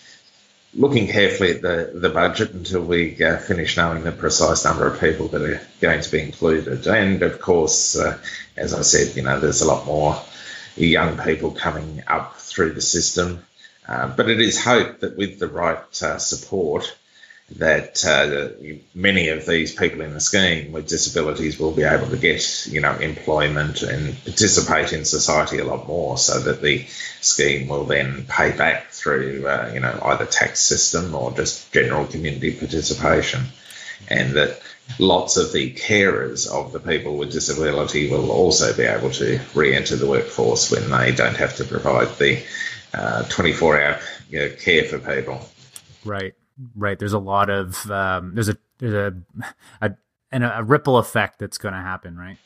looking 0.72 1.06
carefully 1.06 1.50
at 1.50 1.60
the, 1.60 1.90
the 1.92 2.08
budget 2.08 2.52
until 2.52 2.80
we 2.80 3.22
uh, 3.22 3.36
finish 3.36 3.76
knowing 3.76 4.04
the 4.04 4.12
precise 4.12 4.64
number 4.64 4.86
of 4.86 4.98
people 4.98 5.28
that 5.28 5.42
are 5.42 5.60
going 5.82 6.00
to 6.00 6.10
be 6.10 6.22
included. 6.22 6.86
And 6.86 7.22
of 7.22 7.38
course, 7.38 7.94
uh, 7.94 8.18
as 8.56 8.72
I 8.72 8.80
said, 8.80 9.16
you 9.16 9.22
know, 9.22 9.38
there's 9.38 9.60
a 9.60 9.66
lot 9.66 9.84
more 9.84 10.18
young 10.76 11.18
people 11.18 11.50
coming 11.50 12.02
up 12.08 12.36
through 12.38 12.72
the 12.72 12.80
system. 12.80 13.44
Uh, 13.86 14.08
but 14.16 14.30
it 14.30 14.40
is 14.40 14.64
hoped 14.64 15.00
that 15.00 15.18
with 15.18 15.38
the 15.38 15.48
right 15.48 16.02
uh, 16.02 16.16
support, 16.16 16.96
that 17.50 18.04
uh, 18.04 18.48
many 18.94 19.28
of 19.28 19.46
these 19.46 19.74
people 19.74 20.00
in 20.00 20.14
the 20.14 20.20
scheme 20.20 20.72
with 20.72 20.88
disabilities 20.88 21.58
will 21.58 21.72
be 21.72 21.82
able 21.82 22.08
to 22.08 22.16
get, 22.16 22.66
you 22.66 22.80
know, 22.80 22.94
employment 22.94 23.82
and 23.82 24.16
participate 24.24 24.92
in 24.92 25.04
society 25.04 25.58
a 25.58 25.64
lot 25.64 25.86
more, 25.86 26.16
so 26.16 26.40
that 26.40 26.62
the 26.62 26.86
scheme 27.20 27.68
will 27.68 27.84
then 27.84 28.24
pay 28.26 28.56
back 28.56 28.90
through, 28.90 29.46
uh, 29.46 29.70
you 29.74 29.80
know, 29.80 29.98
either 30.04 30.24
tax 30.24 30.60
system 30.60 31.14
or 31.14 31.32
just 31.32 31.70
general 31.72 32.06
community 32.06 32.52
participation, 32.52 33.42
and 34.08 34.34
that 34.34 34.60
lots 34.98 35.36
of 35.36 35.52
the 35.52 35.72
carers 35.74 36.50
of 36.50 36.72
the 36.72 36.80
people 36.80 37.16
with 37.16 37.32
disability 37.32 38.08
will 38.10 38.30
also 38.30 38.74
be 38.74 38.84
able 38.84 39.10
to 39.10 39.40
re-enter 39.54 39.96
the 39.96 40.06
workforce 40.06 40.70
when 40.70 40.90
they 40.90 41.12
don't 41.12 41.36
have 41.36 41.56
to 41.56 41.64
provide 41.64 42.08
the 42.18 42.42
uh, 42.94 43.22
24-hour 43.24 43.98
you 44.30 44.38
know, 44.38 44.48
care 44.56 44.84
for 44.84 44.98
people. 44.98 45.40
Right 46.04 46.34
right? 46.76 46.98
There's 46.98 47.12
a 47.12 47.18
lot 47.18 47.50
of 47.50 47.90
um, 47.90 48.34
there's 48.34 48.48
a 48.48 48.56
there's 48.78 48.94
a 48.94 49.14
a, 49.80 49.94
and 50.30 50.44
a 50.44 50.62
ripple 50.64 50.96
effect 50.96 51.38
that's 51.38 51.58
going 51.58 51.74
to 51.74 51.80
happen, 51.80 52.16
right? 52.16 52.38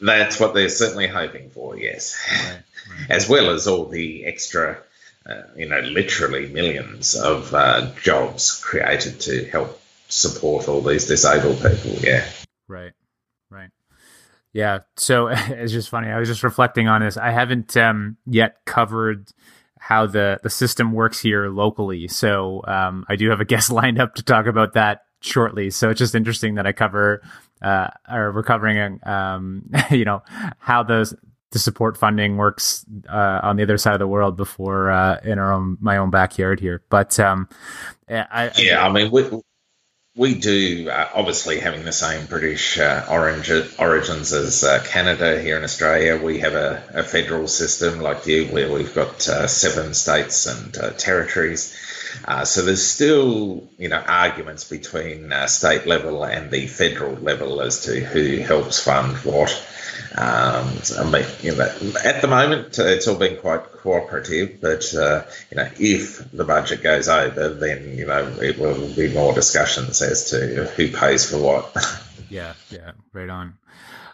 That's 0.00 0.38
what 0.38 0.54
they're 0.54 0.68
certainly 0.68 1.06
hoping 1.06 1.50
for, 1.50 1.78
yes. 1.78 2.16
Right, 2.30 2.62
right. 2.90 3.10
As 3.10 3.28
well 3.28 3.50
as 3.50 3.66
all 3.66 3.86
the 3.86 4.26
extra, 4.26 4.78
uh, 5.24 5.42
you 5.56 5.68
know, 5.68 5.80
literally 5.80 6.48
millions 6.48 7.14
of 7.14 7.54
uh, 7.54 7.92
jobs 8.02 8.62
created 8.62 9.20
to 9.20 9.46
help 9.46 9.80
support 10.08 10.68
all 10.68 10.82
these 10.82 11.06
disabled 11.06 11.56
people. 11.56 11.92
Yeah. 12.02 12.28
Right. 12.68 12.92
Right. 13.48 13.70
Yeah. 14.52 14.80
So 14.96 15.28
it's 15.30 15.72
just 15.72 15.88
funny. 15.88 16.08
I 16.08 16.18
was 16.18 16.28
just 16.28 16.42
reflecting 16.42 16.88
on 16.88 17.00
this. 17.00 17.16
I 17.16 17.30
haven't 17.30 17.76
um, 17.76 18.18
yet 18.26 18.64
covered 18.66 19.30
how 19.86 20.04
the 20.04 20.40
the 20.42 20.50
system 20.50 20.92
works 20.92 21.20
here 21.20 21.48
locally. 21.48 22.08
So 22.08 22.60
um, 22.66 23.04
I 23.08 23.14
do 23.14 23.30
have 23.30 23.40
a 23.40 23.44
guest 23.44 23.70
lined 23.80 24.00
up 24.00 24.16
to 24.16 24.22
talk 24.22 24.46
about 24.46 24.72
that 24.72 25.02
shortly. 25.20 25.70
So 25.70 25.90
it's 25.90 25.98
just 25.98 26.14
interesting 26.16 26.56
that 26.56 26.66
I 26.66 26.72
cover 26.72 27.22
uh, 27.62 27.88
or 28.10 28.32
we're 28.32 28.42
covering 28.42 28.98
um, 29.04 29.70
you 29.90 30.04
know 30.04 30.22
how 30.58 30.82
the 30.82 31.16
the 31.52 31.60
support 31.60 31.96
funding 31.96 32.36
works 32.36 32.84
uh, 33.08 33.40
on 33.44 33.56
the 33.56 33.62
other 33.62 33.78
side 33.78 33.94
of 33.94 34.00
the 34.00 34.08
world 34.08 34.36
before 34.36 34.90
uh, 34.90 35.20
in 35.22 35.38
our 35.38 35.52
own 35.52 35.78
my 35.80 35.98
own 35.98 36.10
backyard 36.10 36.58
here. 36.58 36.82
But 36.90 37.20
um, 37.20 37.48
I, 38.08 38.50
yeah, 38.58 38.82
I, 38.82 38.88
I 38.88 38.92
mean 38.92 39.12
we 39.12 39.22
we 40.16 40.34
do 40.34 40.88
uh, 40.88 41.10
obviously 41.14 41.60
having 41.60 41.84
the 41.84 41.92
same 41.92 42.24
British 42.24 42.78
uh, 42.78 43.04
orange, 43.10 43.50
origins 43.78 44.32
as 44.32 44.64
uh, 44.64 44.82
Canada 44.82 45.40
here 45.40 45.58
in 45.58 45.64
Australia. 45.64 46.16
We 46.16 46.38
have 46.38 46.54
a, 46.54 46.82
a, 46.94 47.02
federal 47.02 47.46
system 47.46 48.00
like 48.00 48.26
you, 48.26 48.46
where 48.46 48.72
we've 48.72 48.94
got 48.94 49.28
uh, 49.28 49.46
seven 49.46 49.92
states 49.92 50.46
and 50.46 50.76
uh, 50.78 50.90
territories. 50.92 51.76
Uh, 52.24 52.46
so 52.46 52.62
there's 52.62 52.86
still, 52.86 53.68
you 53.76 53.90
know, 53.90 54.02
arguments 54.06 54.64
between 54.64 55.34
state 55.48 55.86
level 55.86 56.24
and 56.24 56.50
the 56.50 56.66
federal 56.66 57.14
level 57.16 57.60
as 57.60 57.82
to 57.84 58.00
who 58.00 58.38
helps 58.38 58.82
fund 58.82 59.14
what. 59.18 59.50
Um, 60.16 60.72
I 60.98 61.10
mean, 61.10 61.26
you 61.42 61.54
know, 61.54 61.68
at 62.02 62.22
the 62.22 62.28
moment, 62.28 62.78
uh, 62.78 62.84
it's 62.84 63.06
all 63.06 63.16
been 63.16 63.36
quite 63.36 63.62
cooperative, 63.64 64.60
but 64.62 64.94
uh, 64.94 65.24
you 65.50 65.58
know, 65.58 65.68
if 65.78 66.30
the 66.32 66.44
budget 66.44 66.82
goes 66.82 67.08
over, 67.08 67.50
then 67.50 67.98
you 67.98 68.06
know 68.06 68.26
it 68.40 68.58
will 68.58 68.88
be 68.94 69.12
more 69.12 69.34
discussions 69.34 70.00
as 70.00 70.30
to 70.30 70.64
who 70.76 70.90
pays 70.90 71.30
for 71.30 71.36
what. 71.36 71.76
yeah, 72.30 72.54
yeah, 72.70 72.92
right 73.12 73.28
on. 73.28 73.58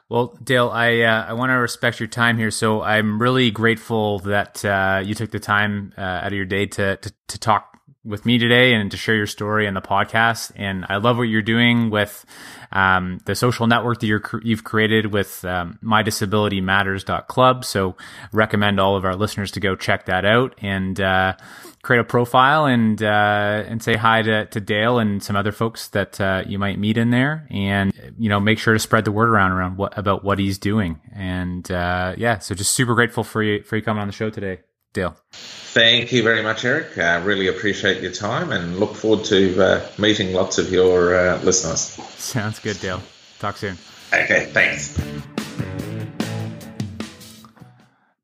Well, 0.09 0.37
Dale, 0.43 0.69
I 0.69 1.01
uh, 1.03 1.27
I 1.29 1.35
want 1.35 1.51
to 1.51 1.55
respect 1.55 2.01
your 2.01 2.09
time 2.09 2.37
here, 2.37 2.51
so 2.51 2.83
I'm 2.83 3.23
really 3.23 3.53
grateful 3.53 4.19
that 4.21 4.65
uh, 4.65 5.03
you 5.05 5.15
took 5.15 5.31
the 5.31 5.41
time 5.41 5.95
uh, 5.97 6.01
out 6.01 6.27
of 6.27 6.33
your 6.33 6.45
day 6.45 6.67
to, 6.67 6.97
to 6.97 7.13
to 7.29 7.39
talk 7.39 7.72
with 8.05 8.27
me 8.27 8.37
today 8.39 8.75
and 8.75 8.91
to 8.91 8.97
share 8.97 9.15
your 9.15 9.27
story 9.27 9.67
and 9.67 9.77
the 9.77 9.81
podcast. 9.81 10.51
And 10.57 10.85
I 10.89 10.97
love 10.97 11.17
what 11.17 11.25
you're 11.25 11.41
doing 11.41 11.89
with 11.91 12.25
um, 12.73 13.21
the 13.27 13.35
social 13.35 13.67
network 13.67 14.01
that 14.01 14.07
you're, 14.07 14.23
you've 14.43 14.65
created 14.65 15.13
with 15.13 15.45
um, 15.45 15.79
mydisabilitymatters.club. 15.85 17.65
So 17.65 17.97
recommend 18.33 18.81
all 18.81 18.97
of 18.97 19.05
our 19.05 19.15
listeners 19.15 19.53
to 19.53 19.61
go 19.61 19.77
check 19.77 20.07
that 20.07 20.25
out 20.25 20.55
and 20.61 21.01
uh, 21.01 21.35
create 21.83 22.01
a 22.01 22.05
profile 22.05 22.67
and 22.67 23.01
uh, 23.03 23.65
and 23.67 23.83
say 23.83 23.95
hi 23.95 24.23
to, 24.23 24.47
to 24.47 24.61
Dale 24.61 24.99
and 24.99 25.23
some 25.23 25.37
other 25.37 25.53
folks 25.53 25.89
that 25.89 26.21
uh, 26.21 26.43
you 26.47 26.59
might 26.59 26.79
meet 26.79 26.99
in 26.99 27.11
there. 27.11 27.47
And 27.51 27.93
you 28.19 28.29
know, 28.29 28.41
make 28.41 28.59
sure 28.59 28.73
to 28.73 28.81
spread 28.81 29.05
the 29.05 29.13
word 29.13 29.29
around 29.29 29.53
around 29.53 29.77
what 29.77 29.97
about 29.97 30.25
what 30.25 30.39
he's 30.39 30.59
doing. 30.59 31.01
And 31.15 31.71
uh, 31.71 32.15
yeah, 32.17 32.39
so 32.39 32.55
just 32.55 32.75
super 32.75 32.95
grateful 32.95 33.23
for 33.23 33.43
you 33.43 33.63
for 33.63 33.77
you 33.77 33.83
coming 33.83 34.01
on 34.01 34.09
the 34.09 34.13
show 34.13 34.31
today. 34.31 34.61
Dale. 34.93 35.17
Thank 35.33 36.13
you 36.13 36.23
very 36.23 36.43
much, 36.43 36.65
Eric. 36.65 36.99
I 36.99 37.17
really 37.17 37.49
appreciate 37.49 38.03
your 38.03 38.13
time 38.13 38.53
and 38.53 38.79
look 38.79 38.95
forward 38.95 39.25
to 39.27 39.65
uh, 39.65 39.89
meeting 39.99 40.35
lots 40.35 40.59
of 40.59 40.71
your 40.71 41.17
uh, 41.17 41.41
listeners. 41.43 41.81
Sounds 41.81 42.59
good, 42.59 42.79
Dale. 42.81 43.01
Talk 43.39 43.57
soon. 43.57 43.79
Okay, 44.13 44.51
thanks. 44.53 44.99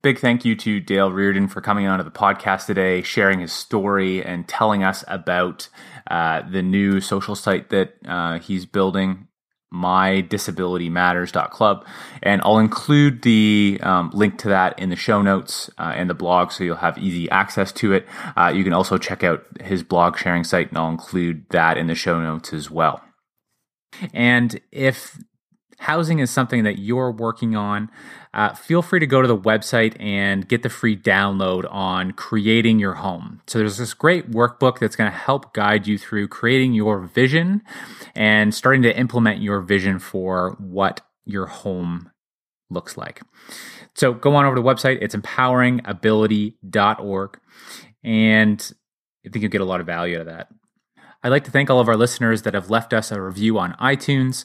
Big 0.03 0.19
thank 0.19 0.45
you 0.45 0.55
to 0.57 0.79
Dale 0.79 1.11
Reardon 1.11 1.49
for 1.49 1.61
coming 1.61 1.87
onto 1.87 2.05
the 2.05 2.11
podcast 2.11 2.67
today, 2.67 3.03
sharing 3.03 3.41
his 3.41 3.53
story, 3.53 4.23
and 4.23 4.47
telling 4.47 4.85
us 4.85 5.03
about 5.09 5.69
uh, 6.11 6.43
the 6.49 6.63
new 6.63 7.01
social 7.01 7.35
site 7.35 7.71
that 7.71 7.95
uh, 8.07 8.39
he's 8.39 8.67
building 8.67 9.28
mydisabilitymatters.club. 9.73 11.87
And 12.23 12.41
I'll 12.45 12.59
include 12.59 13.23
the 13.23 13.79
um, 13.83 14.11
link 14.13 14.39
to 14.39 14.49
that 14.49 14.79
in 14.79 14.91
the 14.91 14.97
show 14.97 15.23
notes 15.23 15.71
uh, 15.79 15.93
and 15.95 16.09
the 16.09 16.15
blog 16.15 16.53
so 16.53 16.65
you'll 16.65 16.77
have 16.77 16.99
easy 16.99 17.31
access 17.31 17.73
to 17.73 17.93
it. 17.93 18.07
Uh, 18.37 18.53
you 18.55 18.65
can 18.65 18.73
also 18.73 18.99
check 18.99 19.23
out 19.23 19.45
his 19.61 19.83
blog 19.83 20.17
sharing 20.17 20.45
site, 20.45 20.69
and 20.69 20.79
I'll 20.79 20.89
include 20.89 21.45
that 21.51 21.77
in 21.77 21.87
the 21.87 21.95
show 21.95 22.21
notes 22.21 22.53
as 22.53 22.71
well. 22.71 23.03
And 24.13 24.61
if 24.73 25.19
housing 25.79 26.19
is 26.19 26.31
something 26.31 26.65
that 26.65 26.79
you're 26.79 27.13
working 27.13 27.57
on, 27.57 27.91
uh, 28.35 28.55
feel 28.55 28.83
free 28.83 29.01
to 29.01 29.07
go 29.07 29.23
to 29.23 29.29
the 29.29 29.37
website 29.37 29.99
and 30.01 30.49
get 30.49 30.63
the 30.63 30.69
free 30.69 30.97
download 30.97 31.67
on 31.73 32.13
creating 32.13 32.79
your 32.79 32.95
home. 32.95 33.41
So 33.47 33.59
there's 33.59 33.79
this 33.79 33.95
great 33.95 34.31
workbook 34.31 34.79
that's 34.79 34.97
going 34.97 35.11
to 35.11 35.17
help 35.17 35.55
guide 35.55 35.87
you 35.87 35.97
through 35.99 36.29
creating 36.29 36.75
your 36.75 37.01
vision 37.01 37.63
and 38.15 38.55
starting 38.55 38.83
to 38.83 38.97
implement 38.97 39.41
your 39.41 39.61
vision 39.61 39.99
for 39.99 40.57
what 40.59 41.01
your 41.25 41.47
home 41.47 42.11
looks 42.71 42.97
like. 42.97 43.23
So 43.95 44.13
go 44.13 44.37
on 44.37 44.45
over 44.45 44.57
to 44.57 44.63
the 44.63 44.69
website. 44.69 44.99
It's 45.01 45.17
empoweringability.org. 45.17 47.41
And 48.05 48.73
I 49.27 49.31
think 49.31 49.43
you'll 49.43 49.51
get 49.51 49.61
a 49.61 49.65
lot 49.65 49.81
of 49.81 49.87
value 49.87 50.15
out 50.17 50.21
of 50.23 50.27
that. 50.27 50.49
I'd 51.21 51.31
like 51.31 51.43
to 51.45 51.51
thank 51.51 51.69
all 51.69 51.81
of 51.81 51.89
our 51.89 51.97
listeners 51.97 52.43
that 52.43 52.55
have 52.55 52.71
left 52.71 52.93
us 52.93 53.11
a 53.11 53.21
review 53.21 53.59
on 53.59 53.73
iTunes. 53.75 54.45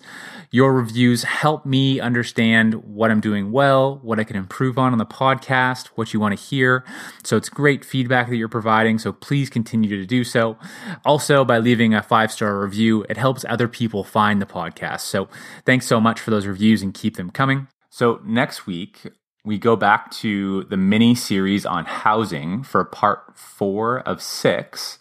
Your 0.50 0.74
reviews 0.74 1.22
help 1.22 1.68
me 1.68 2.00
understand 2.00 2.74
what 2.84 3.12
I'm 3.12 3.22
doing 3.22 3.52
well, 3.52 4.00
what 4.02 4.20
I 4.20 4.24
can 4.24 4.36
improve 4.36 4.80
on 4.80 4.92
on 4.92 4.98
the 4.98 5.06
podcast, 5.06 5.90
what 5.90 6.16
you 6.16 6.20
want 6.20 6.36
to 6.36 6.44
hear. 6.44 6.84
So 7.24 7.38
it's 7.38 7.48
great 7.48 7.86
feedback 7.86 8.28
that 8.28 8.38
you're 8.38 8.50
providing. 8.50 8.98
So 8.98 9.14
please 9.14 9.52
continue 9.52 9.88
to 9.90 10.06
do 10.08 10.24
so. 10.24 10.58
Also, 11.06 11.46
by 11.46 11.60
leaving 11.60 11.94
a 11.94 12.02
five 12.02 12.32
star 12.32 12.60
review, 12.60 13.06
it 13.08 13.18
helps 13.18 13.46
other 13.48 13.68
people 13.68 14.04
find 14.04 14.42
the 14.42 14.48
podcast. 14.48 15.02
So 15.02 15.30
thanks 15.68 15.86
so 15.86 16.02
much 16.02 16.20
for 16.20 16.32
those 16.32 16.48
reviews 16.48 16.82
and 16.82 16.92
keep 16.92 17.18
them 17.18 17.30
coming. 17.30 17.68
So 17.92 18.20
next 18.26 18.66
week, 18.66 19.04
we 19.46 19.60
go 19.60 19.76
back 19.76 20.10
to 20.10 20.64
the 20.64 20.78
mini 20.78 21.14
series 21.14 21.68
on 21.68 21.86
housing 21.86 22.64
for 22.64 22.84
part 22.84 23.38
four 23.38 24.00
of 24.00 24.24
six. 24.24 24.98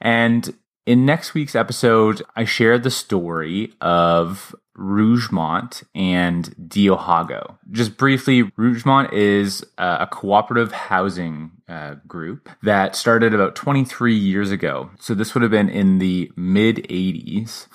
And 0.00 0.56
in 0.86 1.06
next 1.06 1.34
week's 1.34 1.54
episode, 1.54 2.22
I 2.34 2.44
share 2.44 2.78
the 2.78 2.90
story 2.90 3.72
of 3.80 4.54
Rougemont 4.76 5.84
and 5.94 6.54
Deohaeko. 6.56 7.58
Just 7.70 7.96
briefly, 7.96 8.44
Rougemont 8.44 9.12
is 9.12 9.64
a 9.78 10.08
cooperative 10.10 10.72
housing 10.72 11.52
uh, 11.68 11.96
group 12.06 12.48
that 12.62 12.96
started 12.96 13.34
about 13.34 13.54
23 13.54 14.14
years 14.14 14.50
ago. 14.50 14.90
So 14.98 15.14
this 15.14 15.34
would 15.34 15.42
have 15.42 15.50
been 15.50 15.68
in 15.68 15.98
the 15.98 16.32
mid 16.36 16.76
80s. 16.88 17.66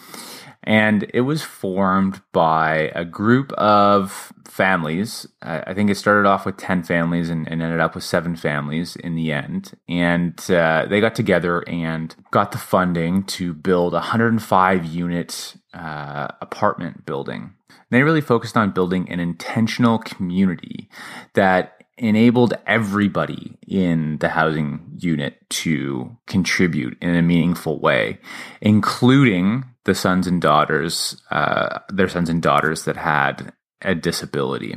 And 0.67 1.09
it 1.13 1.21
was 1.21 1.43
formed 1.43 2.21
by 2.33 2.91
a 2.93 3.05
group 3.05 3.53
of 3.53 4.33
families. 4.45 5.25
I 5.41 5.73
think 5.73 5.89
it 5.89 5.95
started 5.95 6.27
off 6.27 6.45
with 6.45 6.57
10 6.57 6.83
families 6.83 7.29
and, 7.29 7.49
and 7.49 7.61
ended 7.63 7.79
up 7.79 7.95
with 7.95 8.03
seven 8.03 8.35
families 8.35 8.97
in 8.97 9.15
the 9.15 9.31
end. 9.31 9.71
And 9.87 10.37
uh, 10.51 10.85
they 10.89 10.99
got 10.99 11.15
together 11.15 11.63
and 11.69 12.13
got 12.31 12.51
the 12.51 12.57
funding 12.57 13.23
to 13.23 13.53
build 13.53 13.93
a 13.93 14.03
105 14.03 14.85
unit 14.85 15.55
uh, 15.73 16.27
apartment 16.41 17.05
building. 17.05 17.53
They 17.89 18.03
really 18.03 18.19
focused 18.19 18.57
on 18.57 18.71
building 18.71 19.09
an 19.09 19.21
intentional 19.21 19.99
community 19.99 20.89
that 21.33 21.77
enabled 21.97 22.53
everybody 22.67 23.57
in 23.65 24.17
the 24.17 24.29
housing 24.29 24.81
unit 24.97 25.49
to 25.49 26.17
contribute 26.27 26.97
in 27.01 27.15
a 27.15 27.21
meaningful 27.21 27.79
way, 27.79 28.19
including 28.59 29.63
the 29.87 29.95
sons 29.95 30.27
and 30.27 30.39
daughters, 30.39 31.19
uh, 31.31 31.79
their 31.89 32.07
sons 32.07 32.29
and 32.29 32.41
daughters 32.43 32.83
that 32.85 32.97
had 32.97 33.51
a 33.81 33.95
disability. 33.95 34.75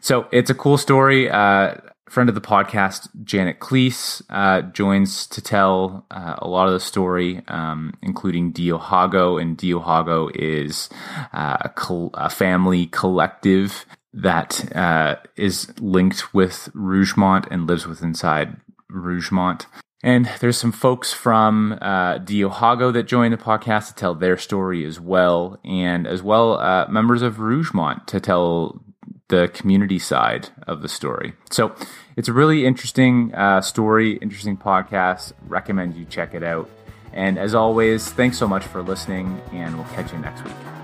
So 0.00 0.26
it's 0.32 0.50
a 0.50 0.54
cool 0.54 0.78
story. 0.78 1.30
Uh, 1.30 1.74
friend 2.08 2.28
of 2.28 2.34
the 2.34 2.40
podcast, 2.40 3.08
Janet 3.22 3.60
Klees, 3.60 4.22
uh, 4.30 4.62
joins 4.62 5.26
to 5.28 5.42
tell 5.42 6.06
uh, 6.10 6.36
a 6.38 6.48
lot 6.48 6.66
of 6.66 6.72
the 6.72 6.80
story, 6.80 7.42
um, 7.48 7.92
including 8.02 8.52
Deohaeko. 8.52 9.40
And 9.40 9.58
Deohaeko 9.58 10.30
is 10.34 10.88
uh, 11.32 11.58
a, 11.60 11.68
col- 11.68 12.10
a, 12.14 12.30
family 12.30 12.86
collective 12.86 13.84
that 14.14 14.74
uh, 14.74 15.16
is 15.36 15.72
linked 15.80 16.32
with 16.32 16.70
Rougemont 16.74 17.46
and 17.50 17.66
lives 17.66 17.86
with 17.86 18.02
inside 18.02 18.56
Rougemont. 18.90 19.66
And 20.02 20.30
there's 20.40 20.58
some 20.58 20.72
folks 20.72 21.12
from 21.12 21.78
uh, 21.80 22.18
Deohaeko 22.18 22.92
that 22.92 23.04
joined 23.04 23.32
the 23.32 23.38
podcast 23.38 23.88
to 23.88 23.94
tell 23.94 24.14
their 24.14 24.36
story 24.36 24.84
as 24.84 25.00
well, 25.00 25.58
and 25.64 26.06
as 26.06 26.22
well 26.22 26.58
uh, 26.58 26.86
members 26.88 27.22
of 27.22 27.36
Rougemont 27.36 28.06
to 28.06 28.20
tell 28.20 28.82
the 29.28 29.48
community 29.52 29.98
side 29.98 30.50
of 30.66 30.82
the 30.82 30.88
story. 30.88 31.32
So 31.50 31.74
it's 32.16 32.28
a 32.28 32.32
really 32.32 32.66
interesting 32.66 33.34
uh, 33.34 33.60
story, 33.60 34.18
interesting 34.18 34.56
podcast. 34.56 35.32
Recommend 35.46 35.94
you 35.94 36.04
check 36.04 36.34
it 36.34 36.44
out. 36.44 36.70
And 37.12 37.38
as 37.38 37.54
always, 37.54 38.10
thanks 38.10 38.38
so 38.38 38.46
much 38.46 38.64
for 38.64 38.82
listening, 38.82 39.40
and 39.52 39.76
we'll 39.76 39.88
catch 39.88 40.12
you 40.12 40.18
next 40.18 40.44
week. 40.44 40.75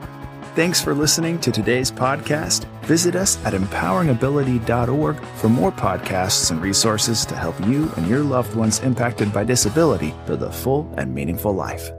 Thanks 0.54 0.82
for 0.82 0.92
listening 0.92 1.40
to 1.40 1.50
today's 1.50 1.90
podcast. 1.90 2.66
Visit 2.84 3.16
us 3.16 3.42
at 3.46 3.54
empoweringability.org 3.54 5.24
for 5.36 5.48
more 5.48 5.72
podcasts 5.72 6.50
and 6.50 6.60
resources 6.60 7.24
to 7.24 7.34
help 7.34 7.58
you 7.66 7.90
and 7.96 8.06
your 8.06 8.20
loved 8.20 8.54
ones 8.54 8.80
impacted 8.80 9.32
by 9.32 9.44
disability 9.44 10.14
live 10.26 10.42
a 10.42 10.52
full 10.52 10.92
and 10.98 11.14
meaningful 11.14 11.54
life. 11.54 11.90